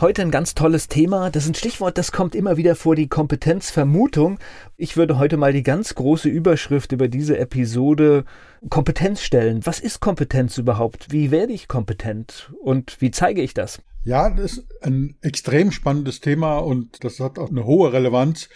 Heute 0.00 0.22
ein 0.22 0.30
ganz 0.30 0.54
tolles 0.54 0.86
Thema. 0.86 1.28
Das 1.28 1.42
ist 1.42 1.50
ein 1.50 1.54
Stichwort, 1.56 1.98
das 1.98 2.12
kommt 2.12 2.36
immer 2.36 2.56
wieder 2.56 2.76
vor, 2.76 2.94
die 2.94 3.08
Kompetenzvermutung. 3.08 4.38
Ich 4.76 4.96
würde 4.96 5.18
heute 5.18 5.36
mal 5.36 5.52
die 5.52 5.64
ganz 5.64 5.96
große 5.96 6.28
Überschrift 6.28 6.92
über 6.92 7.08
diese 7.08 7.36
Episode 7.36 8.24
Kompetenz 8.70 9.22
stellen. 9.22 9.66
Was 9.66 9.80
ist 9.80 9.98
Kompetenz 9.98 10.56
überhaupt? 10.56 11.10
Wie 11.10 11.32
werde 11.32 11.52
ich 11.52 11.66
kompetent? 11.66 12.52
Und 12.62 13.00
wie 13.00 13.10
zeige 13.10 13.42
ich 13.42 13.54
das? 13.54 13.82
Ja, 14.04 14.30
das 14.30 14.52
ist 14.52 14.66
ein 14.82 15.16
extrem 15.20 15.72
spannendes 15.72 16.20
Thema 16.20 16.58
und 16.58 17.02
das 17.02 17.18
hat 17.18 17.36
auch 17.36 17.50
eine 17.50 17.64
hohe 17.64 17.92
Relevanz. 17.92 18.48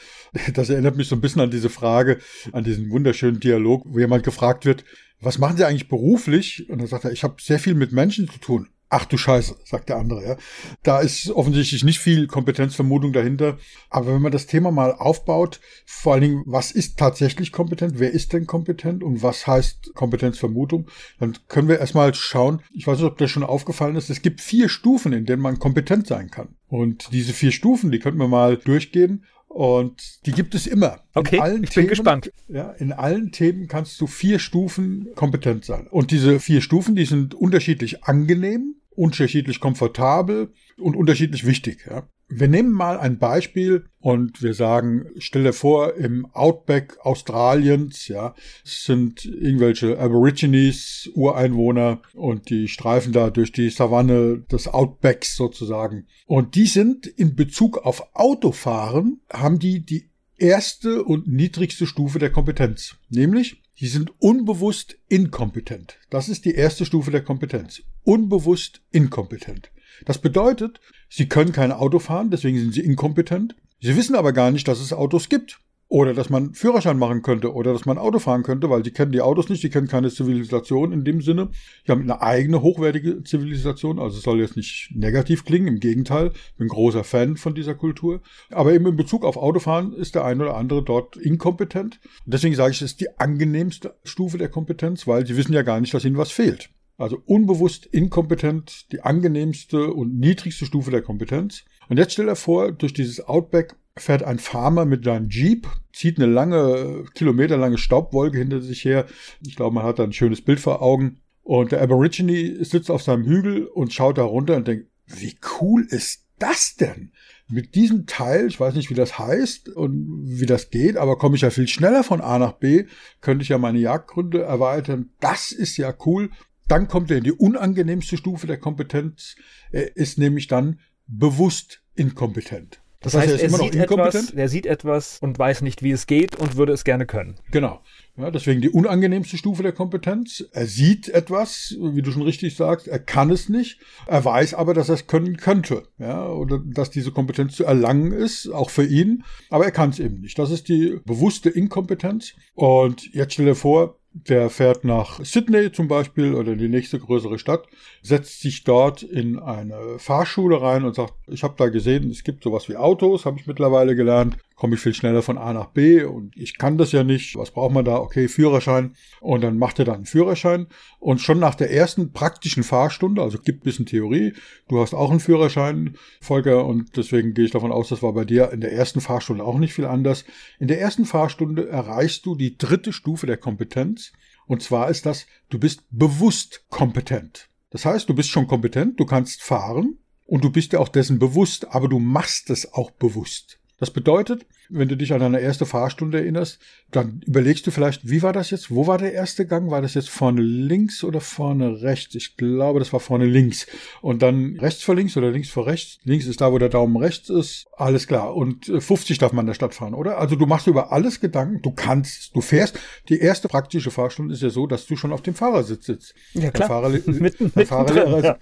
Das 0.55 0.71
erinnert 0.71 0.97
mich 0.97 1.09
so 1.09 1.17
ein 1.17 1.21
bisschen 1.21 1.43
an 1.43 1.51
diese 1.51 1.71
Frage, 1.71 2.19
an 2.53 2.63
diesen 2.63 2.89
wunderschönen 2.91 3.41
Dialog, 3.41 3.83
wo 3.85 3.99
jemand 3.99 4.23
gefragt 4.23 4.65
wird, 4.65 4.85
was 5.21 5.39
machen 5.39 5.57
Sie 5.57 5.67
eigentlich 5.67 5.89
beruflich? 5.89 6.71
Und 6.71 6.79
dann 6.79 6.87
sagt 6.87 7.05
er, 7.05 7.11
ich 7.11 7.25
habe 7.25 7.35
sehr 7.41 7.59
viel 7.59 7.75
mit 7.75 7.91
Menschen 7.91 8.29
zu 8.29 8.39
tun. 8.39 8.69
Ach 8.95 9.07
du 9.07 9.17
Scheiße, 9.17 9.57
sagt 9.65 9.89
der 9.89 9.97
andere. 9.97 10.23
Ja. 10.23 10.37
Da 10.83 11.01
ist 11.01 11.31
offensichtlich 11.31 11.83
nicht 11.83 11.99
viel 11.99 12.27
Kompetenzvermutung 12.27 13.15
dahinter. 13.15 13.57
Aber 13.89 14.09
wenn 14.09 14.21
man 14.21 14.33
das 14.33 14.47
Thema 14.47 14.71
mal 14.71 14.93
aufbaut, 14.93 15.61
vor 15.87 16.13
allen 16.13 16.21
Dingen, 16.21 16.43
was 16.45 16.73
ist 16.73 16.99
tatsächlich 16.99 17.53
kompetent? 17.53 17.95
Wer 17.97 18.11
ist 18.11 18.35
denn 18.35 18.47
kompetent? 18.47 19.03
Und 19.03 19.23
was 19.23 19.47
heißt 19.47 19.95
Kompetenzvermutung? 19.95 20.91
Dann 21.19 21.39
können 21.49 21.69
wir 21.69 21.79
erstmal 21.79 22.13
schauen. 22.13 22.61
Ich 22.71 22.87
weiß 22.87 22.99
nicht, 22.99 23.07
ob 23.07 23.17
das 23.17 23.31
schon 23.31 23.45
aufgefallen 23.45 23.97
ist. 23.97 24.11
Es 24.11 24.21
gibt 24.21 24.43
vier 24.43 24.69
Stufen, 24.69 25.15
in 25.15 25.25
denen 25.25 25.41
man 25.41 25.59
kompetent 25.59 26.07
sein 26.07 26.31
kann. 26.31 26.49
Und 26.69 27.13
diese 27.13 27.33
vier 27.33 27.53
Stufen, 27.53 27.93
die 27.93 27.99
könnten 27.99 28.21
wir 28.21 28.29
mal 28.29 28.59
durchgehen. 28.59 29.25
Und 29.49 30.27
die 30.27 30.33
gibt 30.33 30.55
es 30.55 30.67
immer. 30.67 31.01
Okay, 31.15 31.37
ich 31.37 31.43
bin 31.43 31.63
Themen, 31.65 31.89
gespannt. 31.89 32.31
Ja, 32.49 32.73
in 32.73 32.93
allen 32.93 33.33
Themen 33.33 33.69
kannst 33.69 33.99
du 34.03 34.07
vier 34.07 34.39
Stufen 34.39 35.09
kompetent 35.15 35.65
sein. 35.65 35.87
Und 35.87 36.11
diese 36.11 36.41
vier 36.41 36.61
Stufen, 36.61 36.95
die 36.95 37.07
sind 37.07 37.35
unterschiedlich 37.35 38.05
angenehm, 38.05 38.77
unterschiedlich 38.95 39.61
komfortabel 39.61 40.53
und 40.79 40.97
unterschiedlich 40.97 41.47
wichtig. 41.47 41.87
Ja. 41.89 42.09
Wir 42.35 42.49
nehmen 42.49 42.73
mal 42.73 42.99
ein 42.99 43.19
Beispiel 43.19 43.85
und 44.01 44.43
wir 44.43 44.55
sagen, 44.55 45.05
stell 45.19 45.43
dir 45.43 45.53
vor, 45.53 45.97
im 45.97 46.25
Outback 46.33 46.97
Australiens, 47.03 48.09
ja, 48.09 48.35
sind 48.65 49.27
irgendwelche 49.27 49.99
Aborigines, 49.99 51.11
Ureinwohner 51.15 52.01
und 52.15 52.49
die 52.49 52.69
streifen 52.69 53.13
da 53.13 53.29
durch 53.29 53.53
die 53.53 53.69
Savanne 53.69 54.39
des 54.51 54.67
Outbacks 54.67 55.37
sozusagen. 55.37 56.07
Und 56.27 56.55
die 56.55 56.67
sind 56.67 57.07
in 57.07 57.37
Bezug 57.37 57.79
auf 57.79 58.03
Autofahren, 58.15 59.21
haben 59.31 59.59
die 59.59 59.85
die 59.85 60.09
erste 60.39 61.05
und 61.05 61.29
niedrigste 61.29 61.87
Stufe 61.87 62.19
der 62.19 62.31
Kompetenz. 62.31 62.97
Nämlich, 63.11 63.63
die 63.79 63.89
sind 63.89 64.11
unbewusst 64.21 64.97
inkompetent. 65.09 65.99
Das 66.09 66.31
ist 66.31 66.47
die 66.47 66.55
erste 66.55 66.87
Stufe 66.87 67.11
der 67.11 67.23
Kompetenz. 67.23 67.83
Unbewusst 68.05 68.83
inkompetent. 68.91 69.71
Das 70.05 70.19
bedeutet, 70.19 70.81
sie 71.09 71.29
können 71.29 71.53
kein 71.53 71.73
Auto 71.73 71.99
fahren, 71.99 72.31
deswegen 72.31 72.59
sind 72.59 72.75
sie 72.75 72.81
inkompetent. 72.81 73.55
Sie 73.81 73.97
wissen 73.97 74.15
aber 74.15 74.33
gar 74.33 74.51
nicht, 74.51 74.67
dass 74.69 74.81
es 74.81 74.93
Autos 74.93 75.29
gibt. 75.29 75.61
Oder 75.93 76.15
dass 76.15 76.31
man 76.31 76.55
Führerschein 76.55 76.99
machen 76.99 77.21
könnte 77.21 77.53
oder 77.53 77.75
dass 77.75 77.85
man 77.85 77.99
Auto 77.99 78.19
fahren 78.19 78.43
könnte, 78.45 78.71
weil 78.71 78.83
die 78.83 78.93
kennen 78.93 79.13
die 79.13 79.21
Autos 79.21 79.51
nicht, 79.51 79.63
die 79.63 79.69
kennen 79.69 79.89
keine 79.89 80.09
Zivilisation 80.09 80.91
in 80.91 81.05
dem 81.05 81.21
Sinne. 81.21 81.51
Die 81.87 81.93
haben 81.93 82.01
eine 82.01 82.23
eigene 82.23 82.63
hochwertige 82.63 83.23
Zivilisation, 83.25 83.99
also 83.99 84.17
es 84.17 84.23
soll 84.23 84.41
jetzt 84.41 84.57
nicht 84.57 84.89
negativ 84.95 85.45
klingen, 85.45 85.67
im 85.69 85.81
Gegenteil, 85.81 86.31
ich 86.35 86.57
bin 86.57 86.69
großer 86.69 87.05
Fan 87.05 87.37
von 87.37 87.55
dieser 87.55 87.75
Kultur. 87.75 88.23
Aber 88.49 88.73
eben 88.73 88.87
in 88.87 88.97
Bezug 88.97 89.23
auf 89.23 89.37
Autofahren 89.37 89.93
ist 89.93 90.15
der 90.15 90.25
eine 90.25 90.45
oder 90.45 90.57
andere 90.57 90.83
dort 90.83 91.19
inkompetent. 91.19 92.01
deswegen 92.25 92.55
sage 92.55 92.71
ich, 92.71 92.79
es 92.81 92.93
ist 92.93 93.03
die 93.03 93.19
angenehmste 93.19 93.95
Stufe 94.03 94.39
der 94.39 94.49
Kompetenz, 94.49 95.07
weil 95.07 95.27
sie 95.27 95.37
wissen 95.37 95.53
ja 95.53 95.61
gar 95.61 95.79
nicht, 95.79 95.93
dass 95.93 96.07
ihnen 96.07 96.17
was 96.17 96.33
fehlt. 96.33 96.71
Also 97.03 97.21
unbewusst 97.27 97.85
inkompetent, 97.87 98.93
die 98.93 99.01
angenehmste 99.01 99.93
und 99.93 100.21
niedrigste 100.21 100.67
Stufe 100.67 100.93
der 100.93 101.03
Kompetenz. 101.03 101.65
Und 101.89 101.99
jetzt 101.99 102.13
stell 102.13 102.27
dir 102.27 102.37
vor, 102.37 102.71
durch 102.71 102.93
dieses 102.93 103.21
Outback 103.27 103.75
fährt 103.97 104.23
ein 104.23 104.39
Farmer 104.39 104.85
mit 104.85 105.05
seinem 105.05 105.29
Jeep, 105.29 105.67
zieht 105.93 106.19
eine 106.19 106.33
lange, 106.33 107.05
kilometerlange 107.15 107.77
Staubwolke 107.77 108.39
hinter 108.39 108.61
sich 108.61 108.85
her. 108.85 109.07
Ich 109.45 109.57
glaube, 109.57 109.75
man 109.75 109.85
hat 109.85 109.99
da 109.99 110.05
ein 110.05 110.13
schönes 110.13 110.43
Bild 110.43 110.61
vor 110.61 110.81
Augen. 110.81 111.19
Und 111.43 111.73
der 111.73 111.83
Aborigine 111.83 112.65
sitzt 112.65 112.89
auf 112.89 113.03
seinem 113.03 113.25
Hügel 113.25 113.67
und 113.67 113.93
schaut 113.93 114.17
da 114.17 114.23
runter 114.23 114.55
und 114.55 114.69
denkt, 114.69 114.87
wie 115.07 115.35
cool 115.61 115.85
ist 115.91 116.29
das 116.39 116.77
denn? 116.77 117.11
Mit 117.49 117.75
diesem 117.75 118.07
Teil, 118.07 118.47
ich 118.47 118.61
weiß 118.61 118.75
nicht, 118.75 118.91
wie 118.91 118.95
das 118.95 119.19
heißt 119.19 119.69
und 119.71 120.23
wie 120.25 120.47
das 120.47 120.71
geht, 120.71 120.97
aber 120.97 121.19
komme 121.19 121.35
ich 121.35 121.43
ja 121.43 121.51
viel 121.51 121.67
schneller 121.67 122.05
von 122.05 122.21
A 122.21 122.39
nach 122.39 122.53
B, 122.53 122.85
könnte 123.21 123.43
ich 123.43 123.49
ja 123.49 123.59
meine 123.59 123.81
Jagdgründe 123.81 124.43
erweitern. 124.43 125.11
Das 125.19 125.51
ist 125.51 125.77
ja 125.77 125.93
cool. 126.07 126.31
Dann 126.69 126.89
kommt 126.89 127.11
er 127.11 127.19
in 127.19 127.25
die 127.25 127.33
unangenehmste 127.33 128.17
Stufe 128.17 128.47
der 128.47 128.59
Kompetenz. 128.59 129.37
Er 129.71 129.97
ist 129.97 130.19
nämlich 130.19 130.47
dann 130.47 130.81
bewusst 131.07 131.83
inkompetent. 131.95 132.83
Das, 133.03 133.13
das 133.13 133.23
heißt, 133.23 133.33
heißt, 133.33 133.43
er, 133.43 133.51
er 133.51 133.59
sieht 133.59 133.75
etwas, 133.75 134.31
er 134.31 134.49
sieht 134.49 134.67
etwas 134.67 135.19
und 135.21 135.39
weiß 135.39 135.63
nicht, 135.63 135.83
wie 135.83 135.91
es 135.91 136.07
geht 136.07 136.37
und 136.37 136.57
würde 136.57 136.73
es 136.73 136.85
gerne 136.85 137.05
können. 137.05 137.35
Genau. 137.51 137.81
Ja, 138.17 138.31
deswegen 138.31 138.61
die 138.61 138.71
unangenehmste 138.71 139.37
Stufe 139.37 139.63
der 139.63 139.73
Kompetenz. 139.73 140.45
Er 140.53 140.67
sieht 140.67 141.09
etwas, 141.09 141.75
wie 141.81 142.03
du 142.03 142.13
schon 142.13 142.23
richtig 142.23 142.55
sagst, 142.55 142.87
er 142.87 143.01
kann 143.01 143.31
es 143.31 143.49
nicht. 143.49 143.81
Er 144.07 144.25
weiß 144.25 144.55
aber, 144.55 144.73
dass 144.73 144.89
er 144.89 144.95
es 144.97 145.07
können 145.09 145.37
könnte. 145.37 145.83
Ja, 145.99 146.29
oder 146.29 146.63
dass 146.65 146.91
diese 146.91 147.11
Kompetenz 147.11 147.57
zu 147.57 147.65
erlangen 147.65 148.13
ist, 148.13 148.49
auch 148.49 148.71
für 148.71 148.85
ihn. 148.85 149.25
Aber 149.51 149.65
er 149.65 149.73
kann 149.73 149.91
es 149.91 149.99
eben 149.99 150.21
nicht. 150.21 150.39
Das 150.39 150.51
ist 150.51 150.69
die 150.69 151.01
bewusste 151.05 151.51
Inkompetenz. 151.51 152.35
Und 152.55 153.13
jetzt 153.13 153.33
stell 153.33 153.47
dir 153.47 153.57
vor, 153.57 153.99
der 154.15 154.51
fährt 154.51 154.85
nach 154.85 155.25
Sydney 155.25 155.73
zum 155.73 155.89
Beispiel 155.89 156.35
oder 156.35 156.55
die 156.55 156.69
nächste 156.69 156.99
größere 156.99 157.39
Stadt, 157.39 157.67
setzt 158.03 158.41
sich 158.41 158.65
dort 158.65 159.03
in 159.03 159.39
eine 159.39 159.99
Fahrschule 159.99 160.61
rein 160.61 160.85
und 160.85 160.95
sagt, 160.95 161.15
ich 161.29 161.43
habe 161.43 161.55
da 161.57 161.69
gesehen, 161.69 162.11
es 162.11 162.23
gibt 162.23 162.45
sowas 162.45 162.69
wie 162.69 162.77
Autos, 162.77 163.25
habe 163.25 163.39
ich 163.41 163.47
mittlerweile 163.47 163.97
gelernt, 163.97 164.37
komme 164.63 164.77
ich 164.77 164.81
viel 164.81 164.95
schneller 164.95 165.23
von 165.23 165.39
A 165.39 165.53
nach 165.53 165.71
B 165.71 166.05
und 166.05 166.37
ich 166.37 166.57
kann 166.57 166.79
das 166.79 166.93
ja 166.93 167.03
nicht. 167.03 167.35
Was 167.35 167.51
braucht 167.51 167.73
man 167.73 167.85
da? 167.85 167.97
Okay, 167.97 168.29
Führerschein. 168.29 168.95
Und 169.21 169.41
dann 169.41 169.59
macht 169.59 169.81
er 169.81 169.85
dann 169.85 169.97
einen 169.97 170.05
Führerschein. 170.05 170.69
Und 171.01 171.21
schon 171.21 171.41
nach 171.41 171.57
der 171.57 171.73
ersten 171.73 172.13
praktischen 172.13 172.63
Fahrstunde, 172.63 173.23
also 173.23 173.39
gibt 173.41 173.63
ein 173.63 173.65
bisschen 173.65 173.87
Theorie, 173.87 174.35
du 174.69 174.79
hast 174.79 174.95
auch 174.95 175.11
einen 175.11 175.19
Führerschein, 175.19 175.97
Volker, 176.21 176.65
und 176.65 176.97
deswegen 176.97 177.35
gehe 177.35 177.47
ich 177.47 177.51
davon 177.51 177.73
aus, 177.73 177.89
das 177.89 178.05
war 178.05 178.13
bei 178.13 178.25
dir 178.25 178.53
in 178.53 178.61
der 178.61 178.73
ersten 178.73 179.01
Fahrstunde 179.01 179.43
auch 179.43 179.59
nicht 179.59 179.75
viel 179.75 179.85
anders. 179.85 180.25
In 180.61 180.69
der 180.69 180.81
ersten 180.81 181.07
Fahrstunde 181.07 181.69
erreichst 181.69 182.25
du 182.25 182.37
die 182.37 182.57
dritte 182.57 182.93
Stufe 182.93 183.27
der 183.27 183.39
Kompetenz. 183.39 184.13
Und 184.47 184.63
zwar 184.63 184.91
ist 184.91 185.07
das, 185.07 185.27
du 185.51 185.59
bist 185.59 185.83
bewusst 185.91 186.67
kompetent. 186.69 187.49
Das 187.71 187.85
heißt, 187.85 188.09
du 188.09 188.15
bist 188.15 188.29
schon 188.29 188.47
kompetent, 188.47 189.01
du 189.01 189.07
kannst 189.07 189.43
fahren 189.43 189.99
und 190.25 190.45
du 190.45 190.51
bist 190.51 190.73
dir 190.73 190.79
auch 190.79 190.89
dessen 190.89 191.19
bewusst, 191.19 191.67
aber 191.75 191.89
du 191.89 191.99
machst 191.99 192.49
es 192.49 192.73
auch 192.73 192.93
bewusst. 192.93 193.59
Das 193.83 193.91
bedeutet, 193.91 194.47
wenn 194.69 194.87
du 194.87 194.97
dich 194.97 195.13
an 195.13 195.19
deine 195.19 195.41
erste 195.41 195.67
Fahrstunde 195.67 196.21
erinnerst, 196.21 196.61
dann 196.93 197.21
überlegst 197.27 197.67
du 197.67 197.73
vielleicht, 197.73 198.09
wie 198.09 198.23
war 198.23 198.33
das 198.33 198.51
jetzt? 198.51 198.71
Wo 198.71 198.87
war 198.87 198.97
der 198.97 199.13
erste 199.13 199.45
Gang? 199.45 199.73
War 199.73 199.83
das 199.83 199.95
jetzt 199.95 200.09
vorne 200.09 200.41
links 200.41 201.03
oder 201.03 201.21
vorne 201.21 201.83
rechts? 201.83 202.15
Ich 202.15 202.37
glaube, 202.37 202.79
das 202.79 202.93
war 202.93 203.01
vorne 203.01 203.25
links. 203.25 203.67
Und 204.01 204.23
dann 204.23 204.57
rechts 204.61 204.85
vor 204.85 204.95
links 204.95 205.17
oder 205.17 205.33
links 205.33 205.49
vor 205.49 205.67
rechts. 205.67 205.99
Links 206.05 206.27
ist 206.27 206.41
da, 206.41 206.53
wo 206.53 206.59
der 206.59 206.69
Daumen 206.69 206.97
rechts 206.97 207.29
ist. 207.29 207.67
Alles 207.77 208.07
klar. 208.07 208.37
Und 208.37 208.67
50 208.67 209.17
äh, 209.17 209.21
darf 209.21 209.33
man 209.33 209.43
in 209.43 209.49
der 209.49 209.55
Stadt 209.55 209.75
fahren, 209.75 209.95
oder? 209.95 210.19
Also 210.19 210.37
du 210.37 210.47
machst 210.47 210.69
über 210.69 210.93
alles 210.93 211.19
Gedanken. 211.19 211.61
Du 211.61 211.73
kannst, 211.73 212.37
du 212.37 212.41
fährst. 212.41 212.79
Die 213.09 213.19
erste 213.19 213.49
praktische 213.49 213.91
Fahrstunde 213.91 214.33
ist 214.33 214.45
ja 214.45 214.51
so, 214.51 214.69
dass 214.69 214.87
du 214.87 214.95
schon 214.95 215.13
auf 215.13 215.23
dem 215.23 215.35
Fahrersitz 215.35 215.87
sitzt. 215.87 216.15
Ja, 216.35 216.53
klar. 216.53 216.53
Der 216.53 216.67
Fahrer, 216.69 216.89
mitten, 217.21 217.53
der 217.53 217.67
Fahrer, 217.67 218.25
ja. 218.25 218.39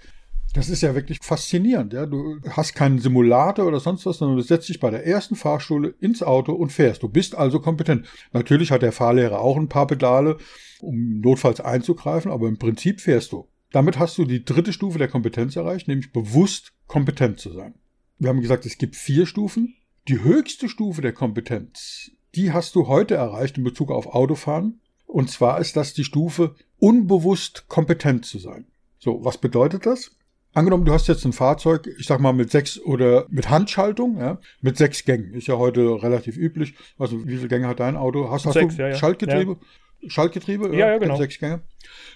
Das 0.53 0.69
ist 0.69 0.81
ja 0.81 0.95
wirklich 0.95 1.19
faszinierend. 1.21 1.93
Ja? 1.93 2.05
Du 2.05 2.39
hast 2.49 2.75
keinen 2.75 2.99
Simulator 2.99 3.65
oder 3.65 3.79
sonst 3.79 4.05
was, 4.05 4.17
sondern 4.17 4.37
du 4.37 4.43
setzt 4.43 4.69
dich 4.69 4.79
bei 4.79 4.89
der 4.89 5.05
ersten 5.05 5.35
Fahrschule 5.35 5.95
ins 5.99 6.21
Auto 6.21 6.53
und 6.53 6.71
fährst. 6.71 7.03
Du 7.03 7.09
bist 7.09 7.35
also 7.35 7.59
kompetent. 7.59 8.07
Natürlich 8.33 8.71
hat 8.71 8.81
der 8.81 8.91
Fahrlehrer 8.91 9.39
auch 9.39 9.57
ein 9.57 9.69
paar 9.69 9.87
Pedale, 9.87 10.37
um 10.81 11.19
notfalls 11.21 11.61
einzugreifen, 11.61 12.31
aber 12.31 12.47
im 12.47 12.57
Prinzip 12.57 12.99
fährst 12.99 13.31
du. 13.31 13.47
Damit 13.71 13.97
hast 13.97 14.17
du 14.17 14.25
die 14.25 14.43
dritte 14.43 14.73
Stufe 14.73 14.97
der 14.97 15.07
Kompetenz 15.07 15.55
erreicht, 15.55 15.87
nämlich 15.87 16.11
bewusst 16.11 16.73
kompetent 16.87 17.39
zu 17.39 17.53
sein. 17.53 17.75
Wir 18.19 18.29
haben 18.29 18.41
gesagt, 18.41 18.65
es 18.65 18.77
gibt 18.77 18.95
vier 18.95 19.25
Stufen. 19.25 19.75
Die 20.07 20.21
höchste 20.21 20.67
Stufe 20.67 21.01
der 21.01 21.13
Kompetenz 21.13 22.11
die 22.35 22.51
hast 22.51 22.75
du 22.75 22.87
heute 22.87 23.15
erreicht 23.15 23.57
in 23.57 23.63
Bezug 23.63 23.91
auf 23.91 24.07
Autofahren. 24.07 24.79
Und 25.05 25.29
zwar 25.29 25.59
ist 25.59 25.75
das 25.75 25.93
die 25.93 26.05
Stufe, 26.05 26.55
unbewusst 26.79 27.67
kompetent 27.67 28.25
zu 28.25 28.39
sein. 28.39 28.65
So, 28.99 29.23
was 29.25 29.37
bedeutet 29.37 29.85
das? 29.85 30.15
Angenommen, 30.53 30.83
du 30.83 30.91
hast 30.91 31.07
jetzt 31.07 31.25
ein 31.25 31.31
Fahrzeug, 31.31 31.87
ich 31.97 32.05
sag 32.05 32.19
mal 32.19 32.33
mit 32.33 32.51
sechs 32.51 32.77
oder 32.79 33.25
mit 33.29 33.49
Handschaltung, 33.49 34.17
ja, 34.19 34.37
mit 34.61 34.77
sechs 34.77 35.05
Gängen. 35.05 35.33
Ist 35.33 35.47
ja 35.47 35.57
heute 35.57 36.03
relativ 36.03 36.35
üblich. 36.35 36.73
Also, 36.99 37.25
wie 37.25 37.37
viele 37.37 37.47
Gänge 37.47 37.67
hat 37.67 37.79
dein 37.79 37.95
Auto? 37.95 38.29
Hast, 38.29 38.45
hast 38.45 38.53
sechs, 38.53 38.75
du 38.75 38.81
ja, 38.81 38.89
ja. 38.89 38.95
Schaltgetriebe? 38.95 39.57
Ja. 40.01 40.09
Schaltgetriebe? 40.09 40.75
Ja, 40.75 40.89
ja, 40.89 40.97
genau. 40.97 41.15
Sechs 41.15 41.39
Gänge. 41.39 41.61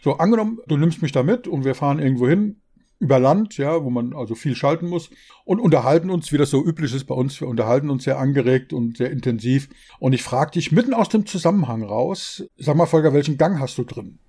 So, 0.04 0.18
angenommen, 0.18 0.60
du 0.68 0.76
nimmst 0.76 1.02
mich 1.02 1.14
da 1.14 1.24
mit 1.24 1.48
und 1.48 1.64
wir 1.64 1.76
fahren 1.76 2.00
irgendwo 2.00 2.28
hin, 2.28 2.58
über 3.00 3.20
Land, 3.20 3.58
ja, 3.58 3.84
wo 3.84 3.90
man 3.90 4.14
also 4.14 4.36
viel 4.36 4.56
schalten 4.56 4.88
muss 4.88 5.10
und 5.44 5.60
unterhalten 5.60 6.10
uns, 6.10 6.32
wie 6.32 6.38
das 6.38 6.50
so 6.50 6.66
üblich 6.66 6.94
ist 6.94 7.06
bei 7.06 7.16
uns. 7.16 7.40
Wir 7.40 7.48
unterhalten 7.48 7.90
uns 7.90 8.04
sehr 8.04 8.18
angeregt 8.18 8.74
und 8.74 8.98
sehr 8.98 9.12
intensiv. 9.12 9.70
Und 10.00 10.14
ich 10.14 10.24
frage 10.24 10.52
dich 10.52 10.72
mitten 10.72 10.94
aus 10.94 11.10
dem 11.10 11.26
Zusammenhang 11.26 11.84
raus, 11.84 12.44
sag 12.58 12.76
mal, 12.76 12.86
Volker, 12.86 13.14
welchen 13.14 13.38
Gang 13.38 13.60
hast 13.60 13.78
du 13.78 13.84
drin? 13.84 14.20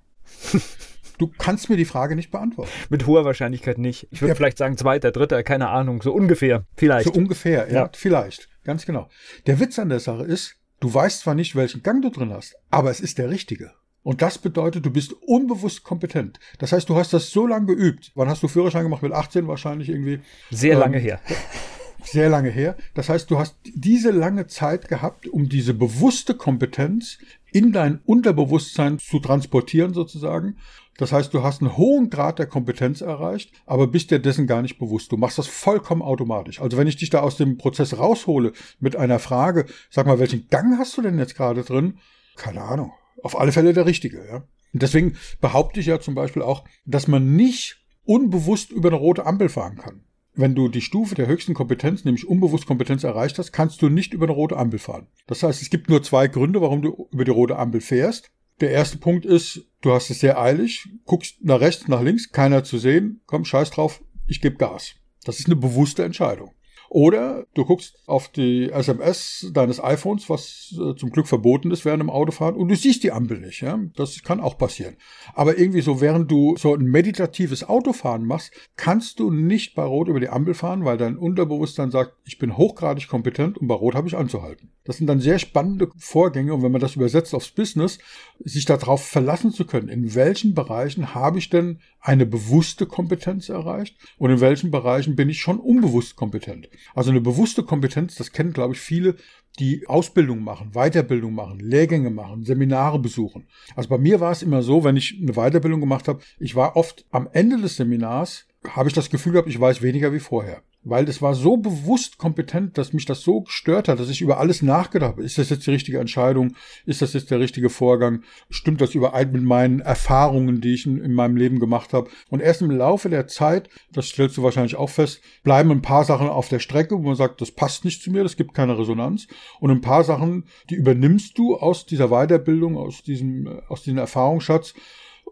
Du 1.18 1.32
kannst 1.38 1.70
mir 1.70 1.76
die 1.76 1.84
Frage 1.84 2.16
nicht 2.16 2.30
beantworten. 2.30 2.70
Mit 2.90 3.06
hoher 3.06 3.24
Wahrscheinlichkeit 3.24 3.78
nicht. 3.78 4.08
Ich 4.10 4.20
würde 4.20 4.30
ja. 4.30 4.34
vielleicht 4.34 4.58
sagen 4.58 4.76
zweiter, 4.76 5.12
dritter, 5.12 5.42
keine 5.42 5.68
Ahnung, 5.68 6.02
so 6.02 6.12
ungefähr, 6.12 6.64
vielleicht. 6.76 7.06
So 7.06 7.12
ungefähr, 7.12 7.68
ja, 7.68 7.74
ja, 7.74 7.90
vielleicht, 7.92 8.48
ganz 8.64 8.86
genau. 8.86 9.08
Der 9.46 9.60
Witz 9.60 9.78
an 9.78 9.88
der 9.88 10.00
Sache 10.00 10.24
ist, 10.24 10.56
du 10.80 10.92
weißt 10.92 11.20
zwar 11.20 11.34
nicht, 11.34 11.56
welchen 11.56 11.82
Gang 11.82 12.02
du 12.02 12.10
drin 12.10 12.32
hast, 12.32 12.56
aber 12.70 12.90
es 12.90 13.00
ist 13.00 13.18
der 13.18 13.30
richtige. 13.30 13.72
Und 14.06 14.22
das 14.22 14.38
bedeutet, 14.38 14.86
du 14.86 14.90
bist 14.90 15.14
unbewusst 15.26 15.82
kompetent. 15.82 16.38
Das 16.60 16.70
heißt, 16.70 16.88
du 16.88 16.94
hast 16.94 17.12
das 17.12 17.30
so 17.30 17.44
lange 17.44 17.66
geübt. 17.66 18.12
Wann 18.14 18.28
hast 18.28 18.40
du 18.40 18.46
Führerschein 18.46 18.84
gemacht? 18.84 19.02
Mit 19.02 19.12
18 19.12 19.48
wahrscheinlich 19.48 19.88
irgendwie. 19.88 20.20
Sehr 20.52 20.74
ähm, 20.74 20.78
lange 20.78 20.98
her. 20.98 21.20
Sehr 22.04 22.28
lange 22.28 22.50
her. 22.50 22.76
Das 22.94 23.08
heißt, 23.08 23.28
du 23.32 23.40
hast 23.40 23.56
diese 23.64 24.12
lange 24.12 24.46
Zeit 24.46 24.86
gehabt, 24.86 25.26
um 25.26 25.48
diese 25.48 25.74
bewusste 25.74 26.34
Kompetenz 26.34 27.18
in 27.56 27.72
dein 27.72 28.00
Unterbewusstsein 28.04 28.98
zu 28.98 29.18
transportieren 29.18 29.94
sozusagen. 29.94 30.56
Das 30.98 31.12
heißt, 31.12 31.32
du 31.32 31.42
hast 31.42 31.62
einen 31.62 31.76
hohen 31.76 32.10
Grad 32.10 32.38
der 32.38 32.46
Kompetenz 32.46 33.00
erreicht, 33.00 33.52
aber 33.66 33.86
bist 33.86 34.10
dir 34.10 34.18
dessen 34.18 34.46
gar 34.46 34.62
nicht 34.62 34.78
bewusst. 34.78 35.12
Du 35.12 35.16
machst 35.16 35.38
das 35.38 35.46
vollkommen 35.46 36.02
automatisch. 36.02 36.60
Also 36.60 36.76
wenn 36.76 36.86
ich 36.86 36.96
dich 36.96 37.10
da 37.10 37.20
aus 37.20 37.36
dem 37.36 37.56
Prozess 37.56 37.98
raushole 37.98 38.52
mit 38.80 38.96
einer 38.96 39.18
Frage, 39.18 39.66
sag 39.90 40.06
mal, 40.06 40.18
welchen 40.18 40.48
Gang 40.48 40.78
hast 40.78 40.96
du 40.96 41.02
denn 41.02 41.18
jetzt 41.18 41.36
gerade 41.36 41.62
drin? 41.62 41.98
Keine 42.36 42.62
Ahnung 42.62 42.92
auf 43.22 43.38
alle 43.38 43.52
Fälle 43.52 43.72
der 43.72 43.86
richtige. 43.86 44.24
Ja? 44.26 44.36
Und 44.72 44.82
deswegen 44.82 45.16
behaupte 45.40 45.80
ich 45.80 45.86
ja 45.86 46.00
zum 46.00 46.14
Beispiel 46.14 46.42
auch, 46.42 46.64
dass 46.84 47.08
man 47.08 47.34
nicht 47.34 47.84
unbewusst 48.04 48.70
über 48.70 48.88
eine 48.88 48.96
rote 48.96 49.26
Ampel 49.26 49.48
fahren 49.48 49.76
kann. 49.76 50.02
Wenn 50.38 50.54
du 50.54 50.68
die 50.68 50.82
Stufe 50.82 51.14
der 51.14 51.26
höchsten 51.26 51.54
Kompetenz, 51.54 52.04
nämlich 52.04 52.28
unbewusst 52.28 52.66
Kompetenz 52.66 53.04
erreicht 53.04 53.38
hast, 53.38 53.52
kannst 53.52 53.80
du 53.80 53.88
nicht 53.88 54.12
über 54.12 54.26
eine 54.26 54.34
rote 54.34 54.58
Ampel 54.58 54.78
fahren. 54.78 55.06
Das 55.26 55.42
heißt, 55.42 55.62
es 55.62 55.70
gibt 55.70 55.88
nur 55.88 56.02
zwei 56.02 56.28
Gründe, 56.28 56.60
warum 56.60 56.82
du 56.82 57.08
über 57.10 57.24
die 57.24 57.30
rote 57.30 57.56
Ampel 57.56 57.80
fährst. 57.80 58.30
Der 58.60 58.70
erste 58.70 58.98
Punkt 58.98 59.24
ist, 59.24 59.66
du 59.80 59.92
hast 59.92 60.10
es 60.10 60.20
sehr 60.20 60.38
eilig, 60.40 60.88
guckst 61.06 61.42
nach 61.42 61.60
rechts, 61.60 61.88
nach 61.88 62.02
links, 62.02 62.32
keiner 62.32 62.64
zu 62.64 62.76
sehen, 62.76 63.22
komm, 63.26 63.46
scheiß 63.46 63.70
drauf, 63.70 64.02
ich 64.26 64.42
gebe 64.42 64.56
Gas. 64.56 64.94
Das 65.24 65.40
ist 65.40 65.46
eine 65.46 65.56
bewusste 65.56 66.04
Entscheidung. 66.04 66.52
Oder 66.88 67.46
du 67.54 67.64
guckst 67.64 67.96
auf 68.06 68.28
die 68.28 68.70
SMS 68.70 69.50
deines 69.52 69.82
iPhones, 69.82 70.30
was 70.30 70.74
äh, 70.74 70.94
zum 70.96 71.10
Glück 71.10 71.26
verboten 71.26 71.70
ist 71.70 71.84
während 71.84 72.02
dem 72.02 72.10
Autofahren, 72.10 72.56
und 72.56 72.68
du 72.68 72.76
siehst 72.76 73.02
die 73.02 73.12
Ampel 73.12 73.40
nicht. 73.40 73.60
Ja? 73.62 73.78
Das 73.96 74.22
kann 74.22 74.40
auch 74.40 74.58
passieren. 74.58 74.96
Aber 75.34 75.58
irgendwie 75.58 75.80
so, 75.80 76.00
während 76.00 76.30
du 76.30 76.56
so 76.56 76.74
ein 76.74 76.84
meditatives 76.84 77.64
Autofahren 77.64 78.24
machst, 78.24 78.52
kannst 78.76 79.18
du 79.18 79.30
nicht 79.30 79.74
bei 79.74 79.82
Rot 79.82 80.08
über 80.08 80.20
die 80.20 80.28
Ampel 80.28 80.54
fahren, 80.54 80.84
weil 80.84 80.96
dein 80.96 81.16
Unterbewusstsein 81.16 81.90
sagt, 81.90 82.12
ich 82.24 82.38
bin 82.38 82.56
hochgradig 82.56 83.08
kompetent 83.08 83.58
und 83.58 83.68
bei 83.68 83.74
Rot 83.74 83.94
habe 83.94 84.08
ich 84.08 84.16
anzuhalten. 84.16 84.70
Das 84.84 84.98
sind 84.98 85.08
dann 85.08 85.20
sehr 85.20 85.38
spannende 85.38 85.90
Vorgänge 85.96 86.54
und 86.54 86.62
wenn 86.62 86.72
man 86.72 86.80
das 86.80 86.94
übersetzt 86.96 87.34
aufs 87.34 87.50
Business, 87.50 87.98
sich 88.38 88.64
darauf 88.64 89.04
verlassen 89.04 89.52
zu 89.52 89.64
können, 89.64 89.88
in 89.88 90.14
welchen 90.14 90.54
Bereichen 90.54 91.14
habe 91.14 91.38
ich 91.38 91.50
denn 91.50 91.80
eine 92.00 92.24
bewusste 92.24 92.86
Kompetenz 92.86 93.48
erreicht 93.48 93.96
und 94.16 94.30
in 94.30 94.40
welchen 94.40 94.70
Bereichen 94.70 95.16
bin 95.16 95.28
ich 95.28 95.40
schon 95.40 95.58
unbewusst 95.58 96.14
kompetent. 96.14 96.68
Also 96.94 97.10
eine 97.10 97.20
bewusste 97.20 97.62
Kompetenz, 97.62 98.14
das 98.16 98.32
kennen, 98.32 98.52
glaube 98.52 98.74
ich, 98.74 98.80
viele, 98.80 99.16
die 99.58 99.86
Ausbildung 99.86 100.42
machen, 100.42 100.72
Weiterbildung 100.72 101.34
machen, 101.34 101.58
Lehrgänge 101.58 102.10
machen, 102.10 102.44
Seminare 102.44 102.98
besuchen. 102.98 103.46
Also 103.74 103.88
bei 103.88 103.98
mir 103.98 104.20
war 104.20 104.32
es 104.32 104.42
immer 104.42 104.62
so, 104.62 104.84
wenn 104.84 104.96
ich 104.96 105.18
eine 105.20 105.32
Weiterbildung 105.32 105.80
gemacht 105.80 106.08
habe, 106.08 106.20
ich 106.38 106.54
war 106.54 106.76
oft 106.76 107.06
am 107.10 107.28
Ende 107.32 107.60
des 107.60 107.76
Seminars, 107.76 108.46
habe 108.68 108.88
ich 108.88 108.94
das 108.94 109.10
Gefühl 109.10 109.32
gehabt, 109.32 109.48
ich 109.48 109.60
weiß 109.60 109.82
weniger 109.82 110.12
wie 110.12 110.20
vorher 110.20 110.62
weil 110.88 111.04
das 111.04 111.20
war 111.20 111.34
so 111.34 111.56
bewusst 111.56 112.16
kompetent, 112.16 112.78
dass 112.78 112.92
mich 112.92 113.06
das 113.06 113.20
so 113.20 113.40
gestört 113.40 113.88
hat, 113.88 113.98
dass 113.98 114.08
ich 114.08 114.20
über 114.20 114.38
alles 114.38 114.62
nachgedacht 114.62 115.14
habe. 115.14 115.24
Ist 115.24 115.36
das 115.36 115.50
jetzt 115.50 115.66
die 115.66 115.72
richtige 115.72 115.98
Entscheidung? 115.98 116.54
Ist 116.86 117.02
das 117.02 117.12
jetzt 117.12 117.32
der 117.32 117.40
richtige 117.40 117.70
Vorgang? 117.70 118.22
Stimmt 118.50 118.80
das 118.80 118.94
überein 118.94 119.32
mit 119.32 119.42
meinen 119.42 119.80
Erfahrungen, 119.80 120.60
die 120.60 120.74
ich 120.74 120.86
in, 120.86 120.98
in, 120.98 121.12
meinem 121.12 121.36
Leben 121.36 121.58
gemacht 121.58 121.92
habe? 121.92 122.08
Und 122.30 122.40
erst 122.40 122.62
im 122.62 122.70
Laufe 122.70 123.10
der 123.10 123.26
Zeit, 123.26 123.68
das 123.92 124.06
stellst 124.06 124.36
du 124.36 124.44
wahrscheinlich 124.44 124.76
auch 124.76 124.90
fest, 124.90 125.20
bleiben 125.42 125.72
ein 125.72 125.82
paar 125.82 126.04
Sachen 126.04 126.28
auf 126.28 126.48
der 126.48 126.60
Strecke, 126.60 126.96
wo 126.96 127.02
man 127.02 127.16
sagt, 127.16 127.40
das 127.40 127.50
passt 127.50 127.84
nicht 127.84 128.00
zu 128.00 128.12
mir, 128.12 128.22
das 128.22 128.36
gibt 128.36 128.54
keine 128.54 128.78
Resonanz. 128.78 129.26
Und 129.58 129.72
ein 129.72 129.80
paar 129.80 130.04
Sachen, 130.04 130.44
die 130.70 130.76
übernimmst 130.76 131.36
du 131.36 131.56
aus 131.56 131.86
dieser 131.86 132.10
Weiterbildung, 132.10 132.76
aus 132.76 133.02
diesem, 133.02 133.60
aus 133.68 133.82
diesem 133.82 133.98
Erfahrungsschatz 133.98 134.74